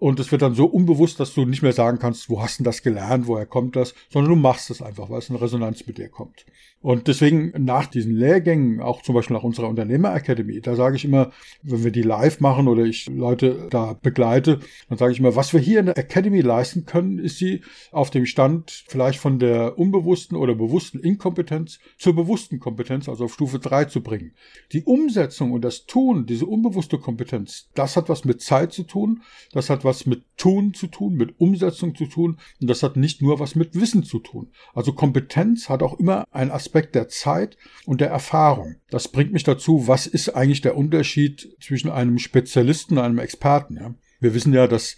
und 0.00 0.18
es 0.18 0.32
wird 0.32 0.42
dann 0.42 0.54
so 0.54 0.66
unbewusst, 0.66 1.20
dass 1.20 1.34
du 1.34 1.44
nicht 1.46 1.62
mehr 1.62 1.72
sagen 1.72 1.98
kannst, 1.98 2.28
wo 2.28 2.42
hast 2.42 2.58
du 2.58 2.64
das 2.64 2.82
gelernt, 2.82 3.26
woher 3.26 3.46
kommt 3.46 3.76
das, 3.76 3.94
sondern 4.10 4.34
du 4.34 4.36
machst 4.36 4.70
es 4.70 4.82
einfach, 4.82 5.08
weil 5.08 5.20
es 5.20 5.30
in 5.30 5.36
Resonanz 5.36 5.86
mit 5.86 5.98
dir 5.98 6.08
kommt. 6.08 6.44
Und 6.84 7.08
deswegen 7.08 7.54
nach 7.64 7.86
diesen 7.86 8.14
Lehrgängen, 8.14 8.82
auch 8.82 9.00
zum 9.00 9.14
Beispiel 9.14 9.34
nach 9.34 9.42
unserer 9.42 9.70
Unternehmer 9.70 10.14
Academy, 10.14 10.60
da 10.60 10.76
sage 10.76 10.96
ich 10.96 11.06
immer, 11.06 11.30
wenn 11.62 11.82
wir 11.82 11.90
die 11.90 12.02
live 12.02 12.40
machen 12.40 12.68
oder 12.68 12.84
ich 12.84 13.08
Leute 13.08 13.68
da 13.70 13.94
begleite, 13.94 14.60
dann 14.90 14.98
sage 14.98 15.12
ich 15.12 15.18
immer, 15.18 15.34
was 15.34 15.54
wir 15.54 15.60
hier 15.60 15.80
in 15.80 15.86
der 15.86 15.96
Academy 15.96 16.42
leisten 16.42 16.84
können, 16.84 17.18
ist 17.18 17.38
sie 17.38 17.62
auf 17.90 18.10
dem 18.10 18.26
Stand 18.26 18.84
vielleicht 18.86 19.18
von 19.18 19.38
der 19.38 19.78
unbewussten 19.78 20.36
oder 20.36 20.54
bewussten 20.54 20.98
Inkompetenz 21.00 21.78
zur 21.96 22.14
bewussten 22.14 22.60
Kompetenz, 22.60 23.08
also 23.08 23.24
auf 23.24 23.32
Stufe 23.32 23.60
drei 23.60 23.86
zu 23.86 24.02
bringen. 24.02 24.34
Die 24.72 24.84
Umsetzung 24.84 25.52
und 25.52 25.64
das 25.64 25.86
Tun, 25.86 26.26
diese 26.26 26.44
unbewusste 26.44 26.98
Kompetenz, 26.98 27.70
das 27.74 27.96
hat 27.96 28.10
was 28.10 28.26
mit 28.26 28.42
Zeit 28.42 28.74
zu 28.74 28.82
tun, 28.82 29.22
das 29.52 29.70
hat 29.84 29.90
was 29.90 30.06
mit 30.06 30.24
Tun 30.36 30.74
zu 30.74 30.86
tun, 30.86 31.14
mit 31.14 31.38
Umsetzung 31.38 31.94
zu 31.94 32.06
tun 32.06 32.38
und 32.60 32.68
das 32.68 32.82
hat 32.82 32.96
nicht 32.96 33.22
nur 33.22 33.38
was 33.38 33.54
mit 33.54 33.74
Wissen 33.74 34.02
zu 34.02 34.18
tun. 34.18 34.50
Also 34.72 34.92
Kompetenz 34.92 35.68
hat 35.68 35.82
auch 35.82 35.98
immer 35.98 36.24
einen 36.30 36.50
Aspekt 36.50 36.94
der 36.94 37.08
Zeit 37.08 37.56
und 37.86 38.00
der 38.00 38.08
Erfahrung. 38.08 38.76
Das 38.90 39.08
bringt 39.08 39.32
mich 39.32 39.44
dazu, 39.44 39.86
was 39.86 40.06
ist 40.06 40.30
eigentlich 40.30 40.62
der 40.62 40.76
Unterschied 40.76 41.56
zwischen 41.60 41.90
einem 41.90 42.18
Spezialisten 42.18 42.98
und 42.98 43.04
einem 43.04 43.18
Experten? 43.18 43.76
Ja? 43.76 43.94
Wir 44.20 44.34
wissen 44.34 44.52
ja, 44.52 44.66
dass 44.66 44.96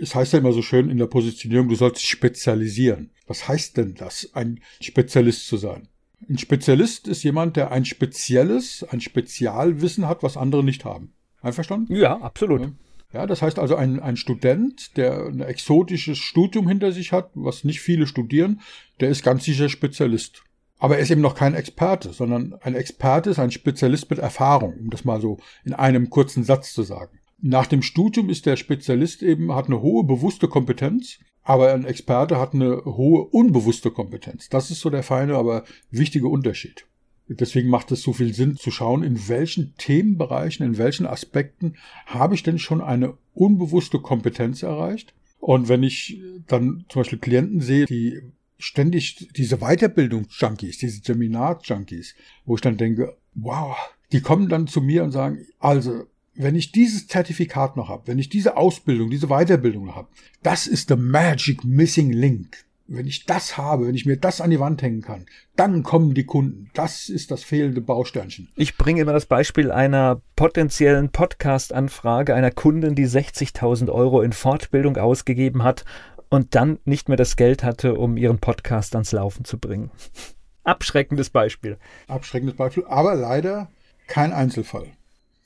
es 0.00 0.14
heißt 0.14 0.32
ja 0.32 0.38
immer 0.38 0.52
so 0.52 0.62
schön 0.62 0.88
in 0.88 0.98
der 0.98 1.08
Positionierung, 1.08 1.68
du 1.68 1.74
sollst 1.74 2.00
dich 2.00 2.08
spezialisieren. 2.08 3.10
Was 3.26 3.48
heißt 3.48 3.76
denn 3.76 3.94
das, 3.94 4.30
ein 4.32 4.60
Spezialist 4.80 5.48
zu 5.48 5.56
sein? 5.56 5.88
Ein 6.28 6.38
Spezialist 6.38 7.08
ist 7.08 7.24
jemand, 7.24 7.56
der 7.56 7.72
ein 7.72 7.84
spezielles, 7.84 8.84
ein 8.88 9.00
Spezialwissen 9.00 10.06
hat, 10.06 10.22
was 10.22 10.36
andere 10.36 10.62
nicht 10.62 10.84
haben. 10.84 11.12
Einverstanden? 11.42 11.92
Ja, 11.94 12.18
absolut. 12.20 12.60
Ja. 12.62 12.72
Ja, 13.14 13.26
das 13.26 13.42
heißt 13.42 13.60
also 13.60 13.76
ein, 13.76 14.00
ein 14.00 14.16
Student, 14.16 14.96
der 14.96 15.26
ein 15.26 15.40
exotisches 15.40 16.18
Studium 16.18 16.66
hinter 16.66 16.90
sich 16.90 17.12
hat, 17.12 17.30
was 17.34 17.62
nicht 17.62 17.80
viele 17.80 18.08
studieren, 18.08 18.60
der 18.98 19.10
ist 19.10 19.22
ganz 19.22 19.44
sicher 19.44 19.68
Spezialist. 19.68 20.42
Aber 20.80 20.96
er 20.96 21.02
ist 21.02 21.12
eben 21.12 21.20
noch 21.20 21.36
kein 21.36 21.54
Experte, 21.54 22.12
sondern 22.12 22.56
ein 22.60 22.74
Experte 22.74 23.30
ist 23.30 23.38
ein 23.38 23.52
Spezialist 23.52 24.10
mit 24.10 24.18
Erfahrung, 24.18 24.74
um 24.80 24.90
das 24.90 25.04
mal 25.04 25.20
so 25.20 25.38
in 25.64 25.74
einem 25.74 26.10
kurzen 26.10 26.42
Satz 26.42 26.74
zu 26.74 26.82
sagen. 26.82 27.20
Nach 27.40 27.66
dem 27.66 27.82
Studium 27.82 28.30
ist 28.30 28.46
der 28.46 28.56
Spezialist 28.56 29.22
eben, 29.22 29.54
hat 29.54 29.66
eine 29.66 29.80
hohe 29.80 30.02
bewusste 30.02 30.48
Kompetenz, 30.48 31.20
aber 31.44 31.72
ein 31.72 31.84
Experte 31.84 32.40
hat 32.40 32.52
eine 32.52 32.84
hohe 32.84 33.26
unbewusste 33.26 33.92
Kompetenz. 33.92 34.48
Das 34.48 34.72
ist 34.72 34.80
so 34.80 34.90
der 34.90 35.04
feine, 35.04 35.36
aber 35.36 35.62
wichtige 35.92 36.26
Unterschied. 36.26 36.84
Deswegen 37.28 37.70
macht 37.70 37.90
es 37.90 38.02
so 38.02 38.12
viel 38.12 38.34
Sinn 38.34 38.56
zu 38.56 38.70
schauen, 38.70 39.02
in 39.02 39.28
welchen 39.28 39.74
Themenbereichen, 39.78 40.64
in 40.64 40.76
welchen 40.76 41.06
Aspekten 41.06 41.76
habe 42.06 42.34
ich 42.34 42.42
denn 42.42 42.58
schon 42.58 42.82
eine 42.82 43.16
unbewusste 43.32 43.98
Kompetenz 43.98 44.62
erreicht. 44.62 45.14
Und 45.40 45.68
wenn 45.68 45.82
ich 45.82 46.20
dann 46.46 46.84
zum 46.88 47.00
Beispiel 47.00 47.18
Klienten 47.18 47.60
sehe, 47.60 47.86
die 47.86 48.20
ständig 48.58 49.28
diese 49.36 49.58
Weiterbildungs-Junkies, 49.58 50.78
diese 50.78 51.02
Seminar-Junkies, 51.02 52.14
wo 52.44 52.54
ich 52.56 52.60
dann 52.60 52.76
denke, 52.76 53.16
wow, 53.34 53.76
die 54.12 54.20
kommen 54.20 54.48
dann 54.48 54.66
zu 54.66 54.80
mir 54.80 55.02
und 55.02 55.10
sagen, 55.10 55.46
also, 55.58 56.04
wenn 56.34 56.56
ich 56.56 56.72
dieses 56.72 57.06
Zertifikat 57.06 57.76
noch 57.76 57.88
habe, 57.88 58.06
wenn 58.06 58.18
ich 58.18 58.28
diese 58.28 58.56
Ausbildung, 58.56 59.10
diese 59.10 59.28
Weiterbildung 59.28 59.94
habe, 59.94 60.08
das 60.42 60.66
ist 60.66 60.88
the 60.88 60.96
magic 60.96 61.64
missing 61.64 62.12
link 62.12 62.63
wenn 62.86 63.06
ich 63.06 63.24
das 63.24 63.56
habe, 63.56 63.86
wenn 63.86 63.94
ich 63.94 64.06
mir 64.06 64.16
das 64.16 64.40
an 64.40 64.50
die 64.50 64.60
Wand 64.60 64.82
hängen 64.82 65.02
kann, 65.02 65.26
dann 65.56 65.82
kommen 65.82 66.14
die 66.14 66.26
Kunden. 66.26 66.70
Das 66.74 67.08
ist 67.08 67.30
das 67.30 67.42
fehlende 67.42 67.80
Bausternchen. 67.80 68.48
Ich 68.56 68.76
bringe 68.76 69.00
immer 69.00 69.12
das 69.12 69.26
Beispiel 69.26 69.70
einer 69.70 70.20
potenziellen 70.36 71.10
Podcast-Anfrage 71.10 72.34
einer 72.34 72.50
Kundin, 72.50 72.94
die 72.94 73.06
60.000 73.06 73.90
Euro 73.90 74.20
in 74.20 74.32
Fortbildung 74.32 74.96
ausgegeben 74.96 75.62
hat 75.62 75.84
und 76.28 76.54
dann 76.54 76.78
nicht 76.84 77.08
mehr 77.08 77.16
das 77.16 77.36
Geld 77.36 77.64
hatte, 77.64 77.94
um 77.94 78.16
ihren 78.16 78.38
Podcast 78.38 78.94
ans 78.94 79.12
Laufen 79.12 79.44
zu 79.44 79.58
bringen. 79.58 79.90
Abschreckendes 80.64 81.30
Beispiel. 81.30 81.78
Abschreckendes 82.08 82.56
Beispiel, 82.56 82.84
aber 82.86 83.14
leider 83.14 83.70
kein 84.06 84.32
Einzelfall. 84.32 84.86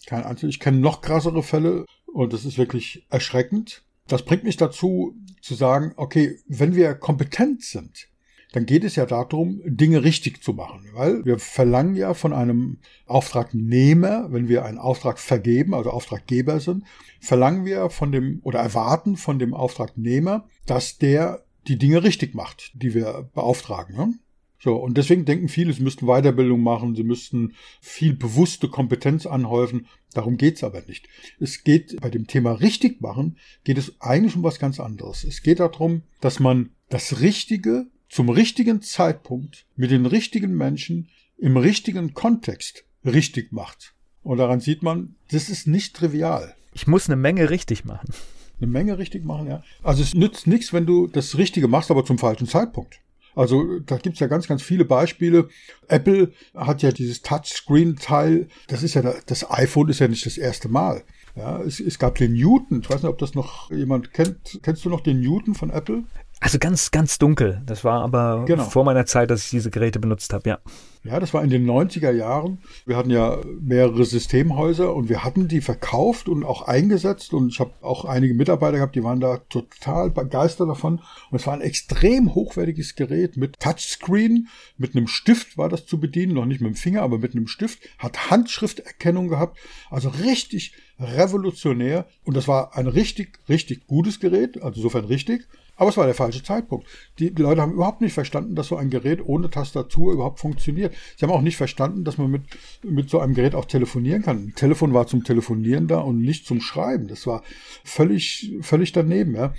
Kein 0.06 0.24
Einzel. 0.24 0.48
Ich 0.48 0.60
kenne 0.60 0.78
noch 0.78 1.02
krassere 1.02 1.42
Fälle 1.42 1.84
und 2.06 2.32
das 2.32 2.44
ist 2.44 2.56
wirklich 2.56 3.04
erschreckend. 3.10 3.82
Das 4.08 4.24
bringt 4.24 4.44
mich 4.44 4.56
dazu 4.56 5.14
zu 5.40 5.54
sagen, 5.54 5.92
okay, 5.96 6.38
wenn 6.48 6.74
wir 6.74 6.94
kompetent 6.94 7.62
sind, 7.62 8.08
dann 8.52 8.64
geht 8.64 8.82
es 8.82 8.96
ja 8.96 9.04
darum, 9.04 9.60
Dinge 9.64 10.02
richtig 10.04 10.42
zu 10.42 10.54
machen, 10.54 10.88
weil 10.94 11.24
wir 11.26 11.38
verlangen 11.38 11.94
ja 11.94 12.14
von 12.14 12.32
einem 12.32 12.78
Auftragnehmer, 13.06 14.32
wenn 14.32 14.48
wir 14.48 14.64
einen 14.64 14.78
Auftrag 14.78 15.18
vergeben, 15.18 15.74
also 15.74 15.90
Auftraggeber 15.90 16.58
sind, 16.58 16.84
verlangen 17.20 17.66
wir 17.66 17.90
von 17.90 18.10
dem 18.10 18.40
oder 18.42 18.60
erwarten 18.60 19.16
von 19.16 19.38
dem 19.38 19.52
Auftragnehmer, 19.52 20.48
dass 20.64 20.96
der 20.96 21.44
die 21.66 21.76
Dinge 21.76 22.02
richtig 22.02 22.34
macht, 22.34 22.72
die 22.74 22.94
wir 22.94 23.28
beauftragen. 23.34 23.94
Ne? 23.94 24.14
So, 24.60 24.74
und 24.74 24.98
deswegen 24.98 25.24
denken 25.24 25.48
viele, 25.48 25.72
sie 25.72 25.82
müssten 25.82 26.06
Weiterbildung 26.06 26.60
machen, 26.62 26.96
sie 26.96 27.04
müssten 27.04 27.54
viel 27.80 28.14
bewusste 28.14 28.68
Kompetenz 28.68 29.24
anhäufen. 29.24 29.86
Darum 30.14 30.36
geht's 30.36 30.64
aber 30.64 30.82
nicht. 30.86 31.08
Es 31.38 31.62
geht 31.62 32.00
bei 32.00 32.10
dem 32.10 32.26
Thema 32.26 32.52
richtig 32.52 33.00
machen, 33.00 33.36
geht 33.62 33.78
es 33.78 34.00
eigentlich 34.00 34.34
um 34.34 34.42
was 34.42 34.58
ganz 34.58 34.80
anderes. 34.80 35.22
Es 35.22 35.42
geht 35.42 35.60
darum, 35.60 36.02
dass 36.20 36.40
man 36.40 36.70
das 36.88 37.20
Richtige 37.20 37.86
zum 38.08 38.30
richtigen 38.30 38.82
Zeitpunkt 38.82 39.66
mit 39.76 39.90
den 39.90 40.06
richtigen 40.06 40.56
Menschen 40.56 41.08
im 41.36 41.56
richtigen 41.56 42.14
Kontext 42.14 42.84
richtig 43.04 43.52
macht. 43.52 43.94
Und 44.22 44.38
daran 44.38 44.60
sieht 44.60 44.82
man, 44.82 45.14
das 45.30 45.48
ist 45.48 45.68
nicht 45.68 45.94
trivial. 45.94 46.56
Ich 46.72 46.86
muss 46.86 47.08
eine 47.08 47.16
Menge 47.16 47.50
richtig 47.50 47.84
machen. 47.84 48.12
Eine 48.60 48.66
Menge 48.66 48.98
richtig 48.98 49.24
machen, 49.24 49.46
ja. 49.46 49.62
Also 49.84 50.02
es 50.02 50.14
nützt 50.14 50.48
nichts, 50.48 50.72
wenn 50.72 50.84
du 50.84 51.06
das 51.06 51.38
Richtige 51.38 51.68
machst, 51.68 51.92
aber 51.92 52.04
zum 52.04 52.18
falschen 52.18 52.48
Zeitpunkt. 52.48 53.00
Also 53.34 53.78
da 53.80 53.96
gibt's 53.98 54.20
ja 54.20 54.26
ganz, 54.26 54.46
ganz 54.46 54.62
viele 54.62 54.84
Beispiele. 54.84 55.48
Apple 55.88 56.32
hat 56.54 56.82
ja 56.82 56.90
dieses 56.90 57.22
Touchscreen-Teil, 57.22 58.48
das 58.66 58.82
ist 58.82 58.94
ja 58.94 59.02
das 59.02 59.50
iPhone 59.50 59.88
ist 59.88 60.00
ja 60.00 60.08
nicht 60.08 60.26
das 60.26 60.38
erste 60.38 60.68
Mal. 60.68 61.04
Ja, 61.36 61.60
es, 61.62 61.78
es 61.78 61.98
gab 62.00 62.16
den 62.16 62.32
Newton. 62.32 62.80
Ich 62.80 62.90
weiß 62.90 63.02
nicht, 63.02 63.10
ob 63.10 63.18
das 63.18 63.34
noch 63.34 63.70
jemand 63.70 64.12
kennt. 64.12 64.58
Kennst 64.62 64.84
du 64.84 64.88
noch 64.88 65.00
den 65.00 65.20
Newton 65.20 65.54
von 65.54 65.70
Apple? 65.70 66.02
Also 66.40 66.58
ganz, 66.58 66.90
ganz 66.90 67.18
dunkel. 67.18 67.62
Das 67.66 67.82
war 67.82 68.02
aber 68.02 68.44
genau. 68.46 68.64
vor 68.64 68.84
meiner 68.84 69.06
Zeit, 69.06 69.30
dass 69.30 69.44
ich 69.44 69.50
diese 69.50 69.70
Geräte 69.70 69.98
benutzt 69.98 70.32
habe, 70.32 70.48
ja. 70.48 70.58
Ja, 71.04 71.20
das 71.20 71.32
war 71.32 71.42
in 71.42 71.50
den 71.50 71.64
90er 71.64 72.10
Jahren. 72.10 72.58
Wir 72.84 72.96
hatten 72.96 73.10
ja 73.10 73.38
mehrere 73.60 74.04
Systemhäuser 74.04 74.94
und 74.94 75.08
wir 75.08 75.24
hatten 75.24 75.48
die 75.48 75.60
verkauft 75.60 76.28
und 76.28 76.44
auch 76.44 76.62
eingesetzt. 76.62 77.32
Und 77.32 77.48
ich 77.48 77.60
habe 77.60 77.72
auch 77.80 78.04
einige 78.04 78.34
Mitarbeiter 78.34 78.76
gehabt, 78.76 78.96
die 78.96 79.04
waren 79.04 79.20
da 79.20 79.38
total 79.48 80.10
begeistert 80.10 80.68
davon. 80.68 81.00
Und 81.30 81.40
es 81.40 81.46
war 81.46 81.54
ein 81.54 81.60
extrem 81.60 82.34
hochwertiges 82.34 82.94
Gerät 82.94 83.36
mit 83.36 83.58
Touchscreen, 83.60 84.48
mit 84.76 84.94
einem 84.94 85.06
Stift 85.06 85.56
war 85.56 85.68
das 85.68 85.86
zu 85.86 85.98
bedienen, 85.98 86.34
noch 86.34 86.46
nicht 86.46 86.60
mit 86.60 86.72
dem 86.72 86.76
Finger, 86.76 87.02
aber 87.02 87.18
mit 87.18 87.32
einem 87.34 87.46
Stift, 87.46 87.78
hat 87.98 88.30
Handschrifterkennung 88.30 89.28
gehabt. 89.28 89.56
Also 89.90 90.08
richtig 90.08 90.74
revolutionär. 91.00 92.06
Und 92.24 92.36
das 92.36 92.48
war 92.48 92.76
ein 92.76 92.86
richtig, 92.86 93.38
richtig 93.48 93.86
gutes 93.86 94.20
Gerät, 94.20 94.60
also 94.62 94.76
insofern 94.80 95.04
richtig. 95.04 95.46
Aber 95.78 95.90
es 95.90 95.96
war 95.96 96.06
der 96.06 96.14
falsche 96.14 96.42
Zeitpunkt. 96.42 96.88
Die 97.20 97.28
Leute 97.28 97.62
haben 97.62 97.72
überhaupt 97.72 98.00
nicht 98.00 98.12
verstanden, 98.12 98.56
dass 98.56 98.66
so 98.66 98.76
ein 98.76 98.90
Gerät 98.90 99.24
ohne 99.24 99.48
Tastatur 99.48 100.12
überhaupt 100.12 100.40
funktioniert. 100.40 100.92
Sie 101.16 101.24
haben 101.24 101.32
auch 101.32 101.40
nicht 101.40 101.56
verstanden, 101.56 102.02
dass 102.02 102.18
man 102.18 102.32
mit, 102.32 102.42
mit 102.82 103.08
so 103.08 103.20
einem 103.20 103.32
Gerät 103.32 103.54
auch 103.54 103.64
telefonieren 103.64 104.22
kann. 104.22 104.48
Ein 104.48 104.54
Telefon 104.56 104.92
war 104.92 105.06
zum 105.06 105.22
Telefonieren 105.22 105.86
da 105.86 106.00
und 106.00 106.20
nicht 106.20 106.46
zum 106.46 106.60
Schreiben. 106.60 107.06
Das 107.06 107.28
war 107.28 107.44
völlig, 107.84 108.52
völlig 108.60 108.90
daneben, 108.90 109.36
ja. 109.36 109.54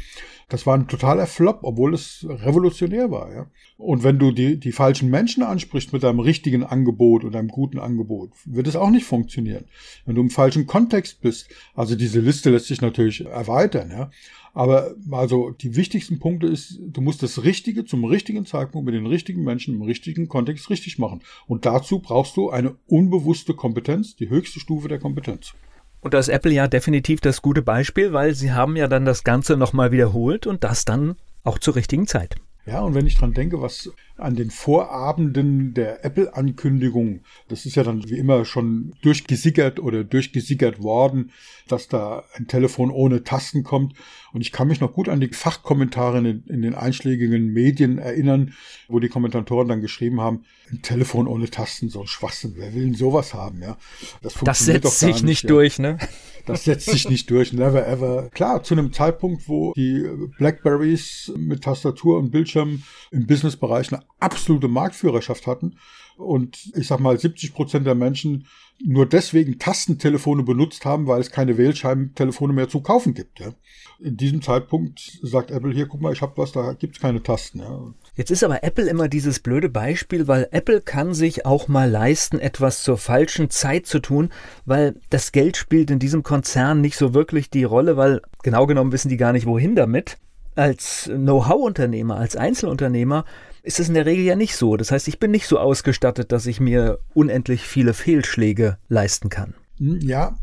Das 0.50 0.66
war 0.66 0.76
ein 0.76 0.88
totaler 0.88 1.28
Flop, 1.28 1.60
obwohl 1.62 1.94
es 1.94 2.26
revolutionär 2.28 3.12
war, 3.12 3.32
ja. 3.32 3.48
Und 3.78 4.04
wenn 4.04 4.18
du 4.18 4.32
die, 4.32 4.60
die 4.60 4.72
falschen 4.72 5.10
Menschen 5.10 5.44
ansprichst 5.44 5.94
mit 5.94 6.04
einem 6.04 6.20
richtigen 6.20 6.64
Angebot 6.64 7.24
oder 7.24 7.38
einem 7.38 7.50
guten 7.50 7.80
Angebot, 7.80 8.32
wird 8.46 8.68
es 8.68 8.76
auch 8.76 8.90
nicht 8.90 9.06
funktionieren. 9.06 9.66
Wenn 10.06 10.16
du 10.16 10.22
im 10.22 10.32
falschen 10.32 10.66
Kontext 10.66 11.22
bist, 11.22 11.50
also 11.76 11.96
diese 11.96 12.20
Liste 12.20 12.50
lässt 12.50 12.66
sich 12.66 12.82
natürlich 12.82 13.26
erweitern, 13.26 13.92
ja. 13.92 14.12
Aber 14.54 14.96
also 15.12 15.52
die 15.52 15.76
wichtigsten 15.76 16.20
Punkte 16.20 16.48
ist, 16.48 16.80
du 16.82 17.02
musst 17.02 17.22
das 17.22 17.44
Richtige 17.44 17.86
zum 17.86 18.04
richtigen 18.04 18.46
Zeitpunkt 18.48 18.88
mit 18.88 18.96
den 18.96 19.06
richtigen 19.06 19.44
Menschen 19.44 19.76
im 19.76 19.84
richtigen 19.84 20.28
Kontext 20.28 20.72
richtig 20.72 20.98
machen. 20.98 21.22
Und 21.46 21.68
dazu 21.68 22.00
brauchst 22.00 22.36
du 22.36 22.50
eine 22.50 22.76
unbewusste 22.88 23.54
Kompetenz, 23.54 24.16
die 24.16 24.30
höchste 24.30 24.60
Stufe 24.60 24.88
der 24.88 25.00
Kompetenz. 25.00 25.54
Und 26.02 26.14
da 26.14 26.20
ist 26.20 26.30
Apple 26.30 26.52
ja 26.52 26.68
definitiv 26.68 27.22
das 27.22 27.42
gute 27.42 27.62
Beispiel, 27.62 28.14
weil 28.14 28.34
sie 28.34 28.52
haben 28.52 28.76
ja 28.76 28.88
dann 28.88 29.06
das 29.06 29.24
Ganze 29.24 29.58
nochmal 29.58 29.92
wiederholt 29.92 30.48
und 30.48 30.64
das 30.64 30.86
dann 30.86 31.16
auch 31.44 31.60
zur 31.60 31.76
richtigen 31.76 32.08
Zeit. 32.08 32.36
Ja, 32.66 32.82
und 32.82 32.94
wenn 32.94 33.08
ich 33.08 33.18
dran 33.18 33.34
denke, 33.34 33.62
was 33.62 33.92
an 34.20 34.36
den 34.36 34.50
Vorabenden 34.52 35.74
der 35.74 36.06
Apple-Ankündigung, 36.06 37.22
das 37.48 37.66
ist 37.66 37.76
ja 37.76 37.84
dann 37.84 38.08
wie 38.10 38.18
immer 38.18 38.46
schon 38.46 38.94
durchgesickert 39.02 39.80
oder 39.80 40.04
durchgesickert 40.04 40.82
worden, 40.82 41.32
dass 41.68 41.88
da 41.88 42.24
ein 42.36 42.48
Telefon 42.48 42.92
ohne 42.92 43.24
Tasten 43.24 43.64
kommt. 43.64 43.94
Und 44.32 44.42
ich 44.42 44.52
kann 44.52 44.68
mich 44.68 44.80
noch 44.80 44.94
gut 44.94 45.10
an 45.10 45.20
die 45.20 45.30
Fachkommentare 45.30 46.20
in, 46.20 46.44
in 46.48 46.62
den 46.62 46.76
einschlägigen 46.76 47.52
Medien 47.52 47.98
erinnern, 47.98 48.54
wo 48.88 49.00
die 49.00 49.10
Kommentatoren 49.10 49.68
dann 49.68 49.82
geschrieben 49.82 50.22
haben, 50.22 50.44
ein 50.72 50.82
Telefon 50.82 51.28
ohne 51.28 51.50
Tasten, 51.50 51.90
so 51.90 52.02
ein 52.02 52.08
Schwachsinn, 52.08 52.54
wer 52.56 52.74
will 52.74 52.84
denn 52.84 52.96
sowas 52.96 53.34
haben, 53.34 53.62
ja? 53.62 53.78
Das, 54.22 54.36
das 54.44 54.60
setzt 54.60 55.00
sich 55.00 55.16
nicht, 55.16 55.24
nicht 55.24 55.44
ja. 55.44 55.50
durch, 55.50 55.80
ne? 55.80 55.98
Das 56.46 56.64
setzt 56.64 56.86
sich 56.86 57.10
nicht 57.10 57.30
durch, 57.30 57.54
never 57.54 57.88
ever. 57.88 58.30
Klar, 58.32 58.64
zu 58.64 58.74
einem 58.74 58.92
Zeitpunkt, 58.92 59.48
wo 59.48 59.74
die 59.74 60.10
Blackberries 60.38 61.32
mit 61.38 61.64
Tastatur 61.64 62.18
und 62.18 62.32
Bildschirm 62.32 62.84
im 63.12 63.28
Businessbereich 63.28 63.94
eine 63.94 64.04
absolute 64.20 64.68
Marktführerschaft 64.68 65.48
hatten 65.48 65.78
und 66.18 66.72
ich 66.76 66.88
sag 66.88 67.00
mal 67.00 67.18
70 67.18 67.54
Prozent 67.54 67.88
der 67.88 67.96
Menschen 67.96 68.46
nur 68.84 69.06
deswegen 69.06 69.60
Tastentelefone 69.60 70.44
benutzt 70.44 70.86
haben, 70.86 71.08
weil 71.08 71.20
es 71.20 71.32
keine 71.32 71.58
Wählscheibentelefone 71.58 72.54
mehr 72.54 72.70
zu 72.70 72.82
kaufen 72.82 73.14
gibt. 73.14 73.40
Ja. 73.40 73.54
In 74.00 74.16
diesem 74.16 74.42
Zeitpunkt 74.42 75.20
sagt 75.22 75.52
Apple 75.52 75.74
hier, 75.74 75.88
guck 75.88 76.02
mal, 76.02 76.14
ich 76.14 76.22
habe 76.22 76.34
was, 76.38 76.54
da 76.54 76.74
gibt's 76.74 77.00
keine 77.00 77.22
Tasten. 77.22 77.60
Ja. 77.60 77.94
Jetzt 78.16 78.32
ist 78.32 78.44
aber 78.44 78.64
Apple 78.64 78.90
immer 78.90 79.10
dieses 79.10 79.40
blöde 79.40 79.70
Beispiel, 79.70 80.28
weil 80.28 80.48
Apple 80.52 80.82
kann 80.82 81.14
sich 81.14 81.46
auch 81.46 81.68
mal 81.68 81.90
leisten, 81.90 82.40
etwas 82.40 82.84
zur 82.84 82.98
falschen 82.98 83.50
Zeit 83.50 83.86
zu 83.86 84.00
tun, 84.00 84.30
weil 84.66 84.96
das 85.10 85.32
Geld 85.32 85.58
spielt 85.58 85.92
in 85.92 86.00
diesem 86.00 86.24
Konzern 86.24 86.82
nicht 86.82 86.98
so 86.98 87.14
wirklich 87.14 87.50
die 87.50 87.66
Rolle, 87.66 87.98
weil 87.98 88.22
genau 88.44 88.66
genommen 88.66 88.92
wissen 88.92 89.10
die 89.10 89.18
gar 89.18 89.34
nicht, 89.34 89.46
wohin 89.46 89.76
damit. 89.76 90.18
Als 90.56 91.10
Know-how-Unternehmer, 91.14 92.18
als 92.18 92.36
Einzelunternehmer 92.36 93.26
ist 93.64 93.80
es 93.80 93.88
in 93.88 93.94
der 93.94 94.06
Regel 94.06 94.26
ja 94.26 94.36
nicht 94.36 94.56
so. 94.56 94.78
Das 94.78 94.92
heißt, 94.92 95.08
ich 95.08 95.20
bin 95.20 95.32
nicht 95.32 95.48
so 95.48 95.60
ausgestattet, 95.60 96.32
dass 96.32 96.46
ich 96.46 96.60
mir 96.60 97.00
unendlich 97.14 97.62
viele 97.62 97.94
Fehlschläge 97.94 98.78
leisten 98.88 99.30
kann. 99.30 99.54
Hm, 99.78 100.00
ja, 100.02 100.36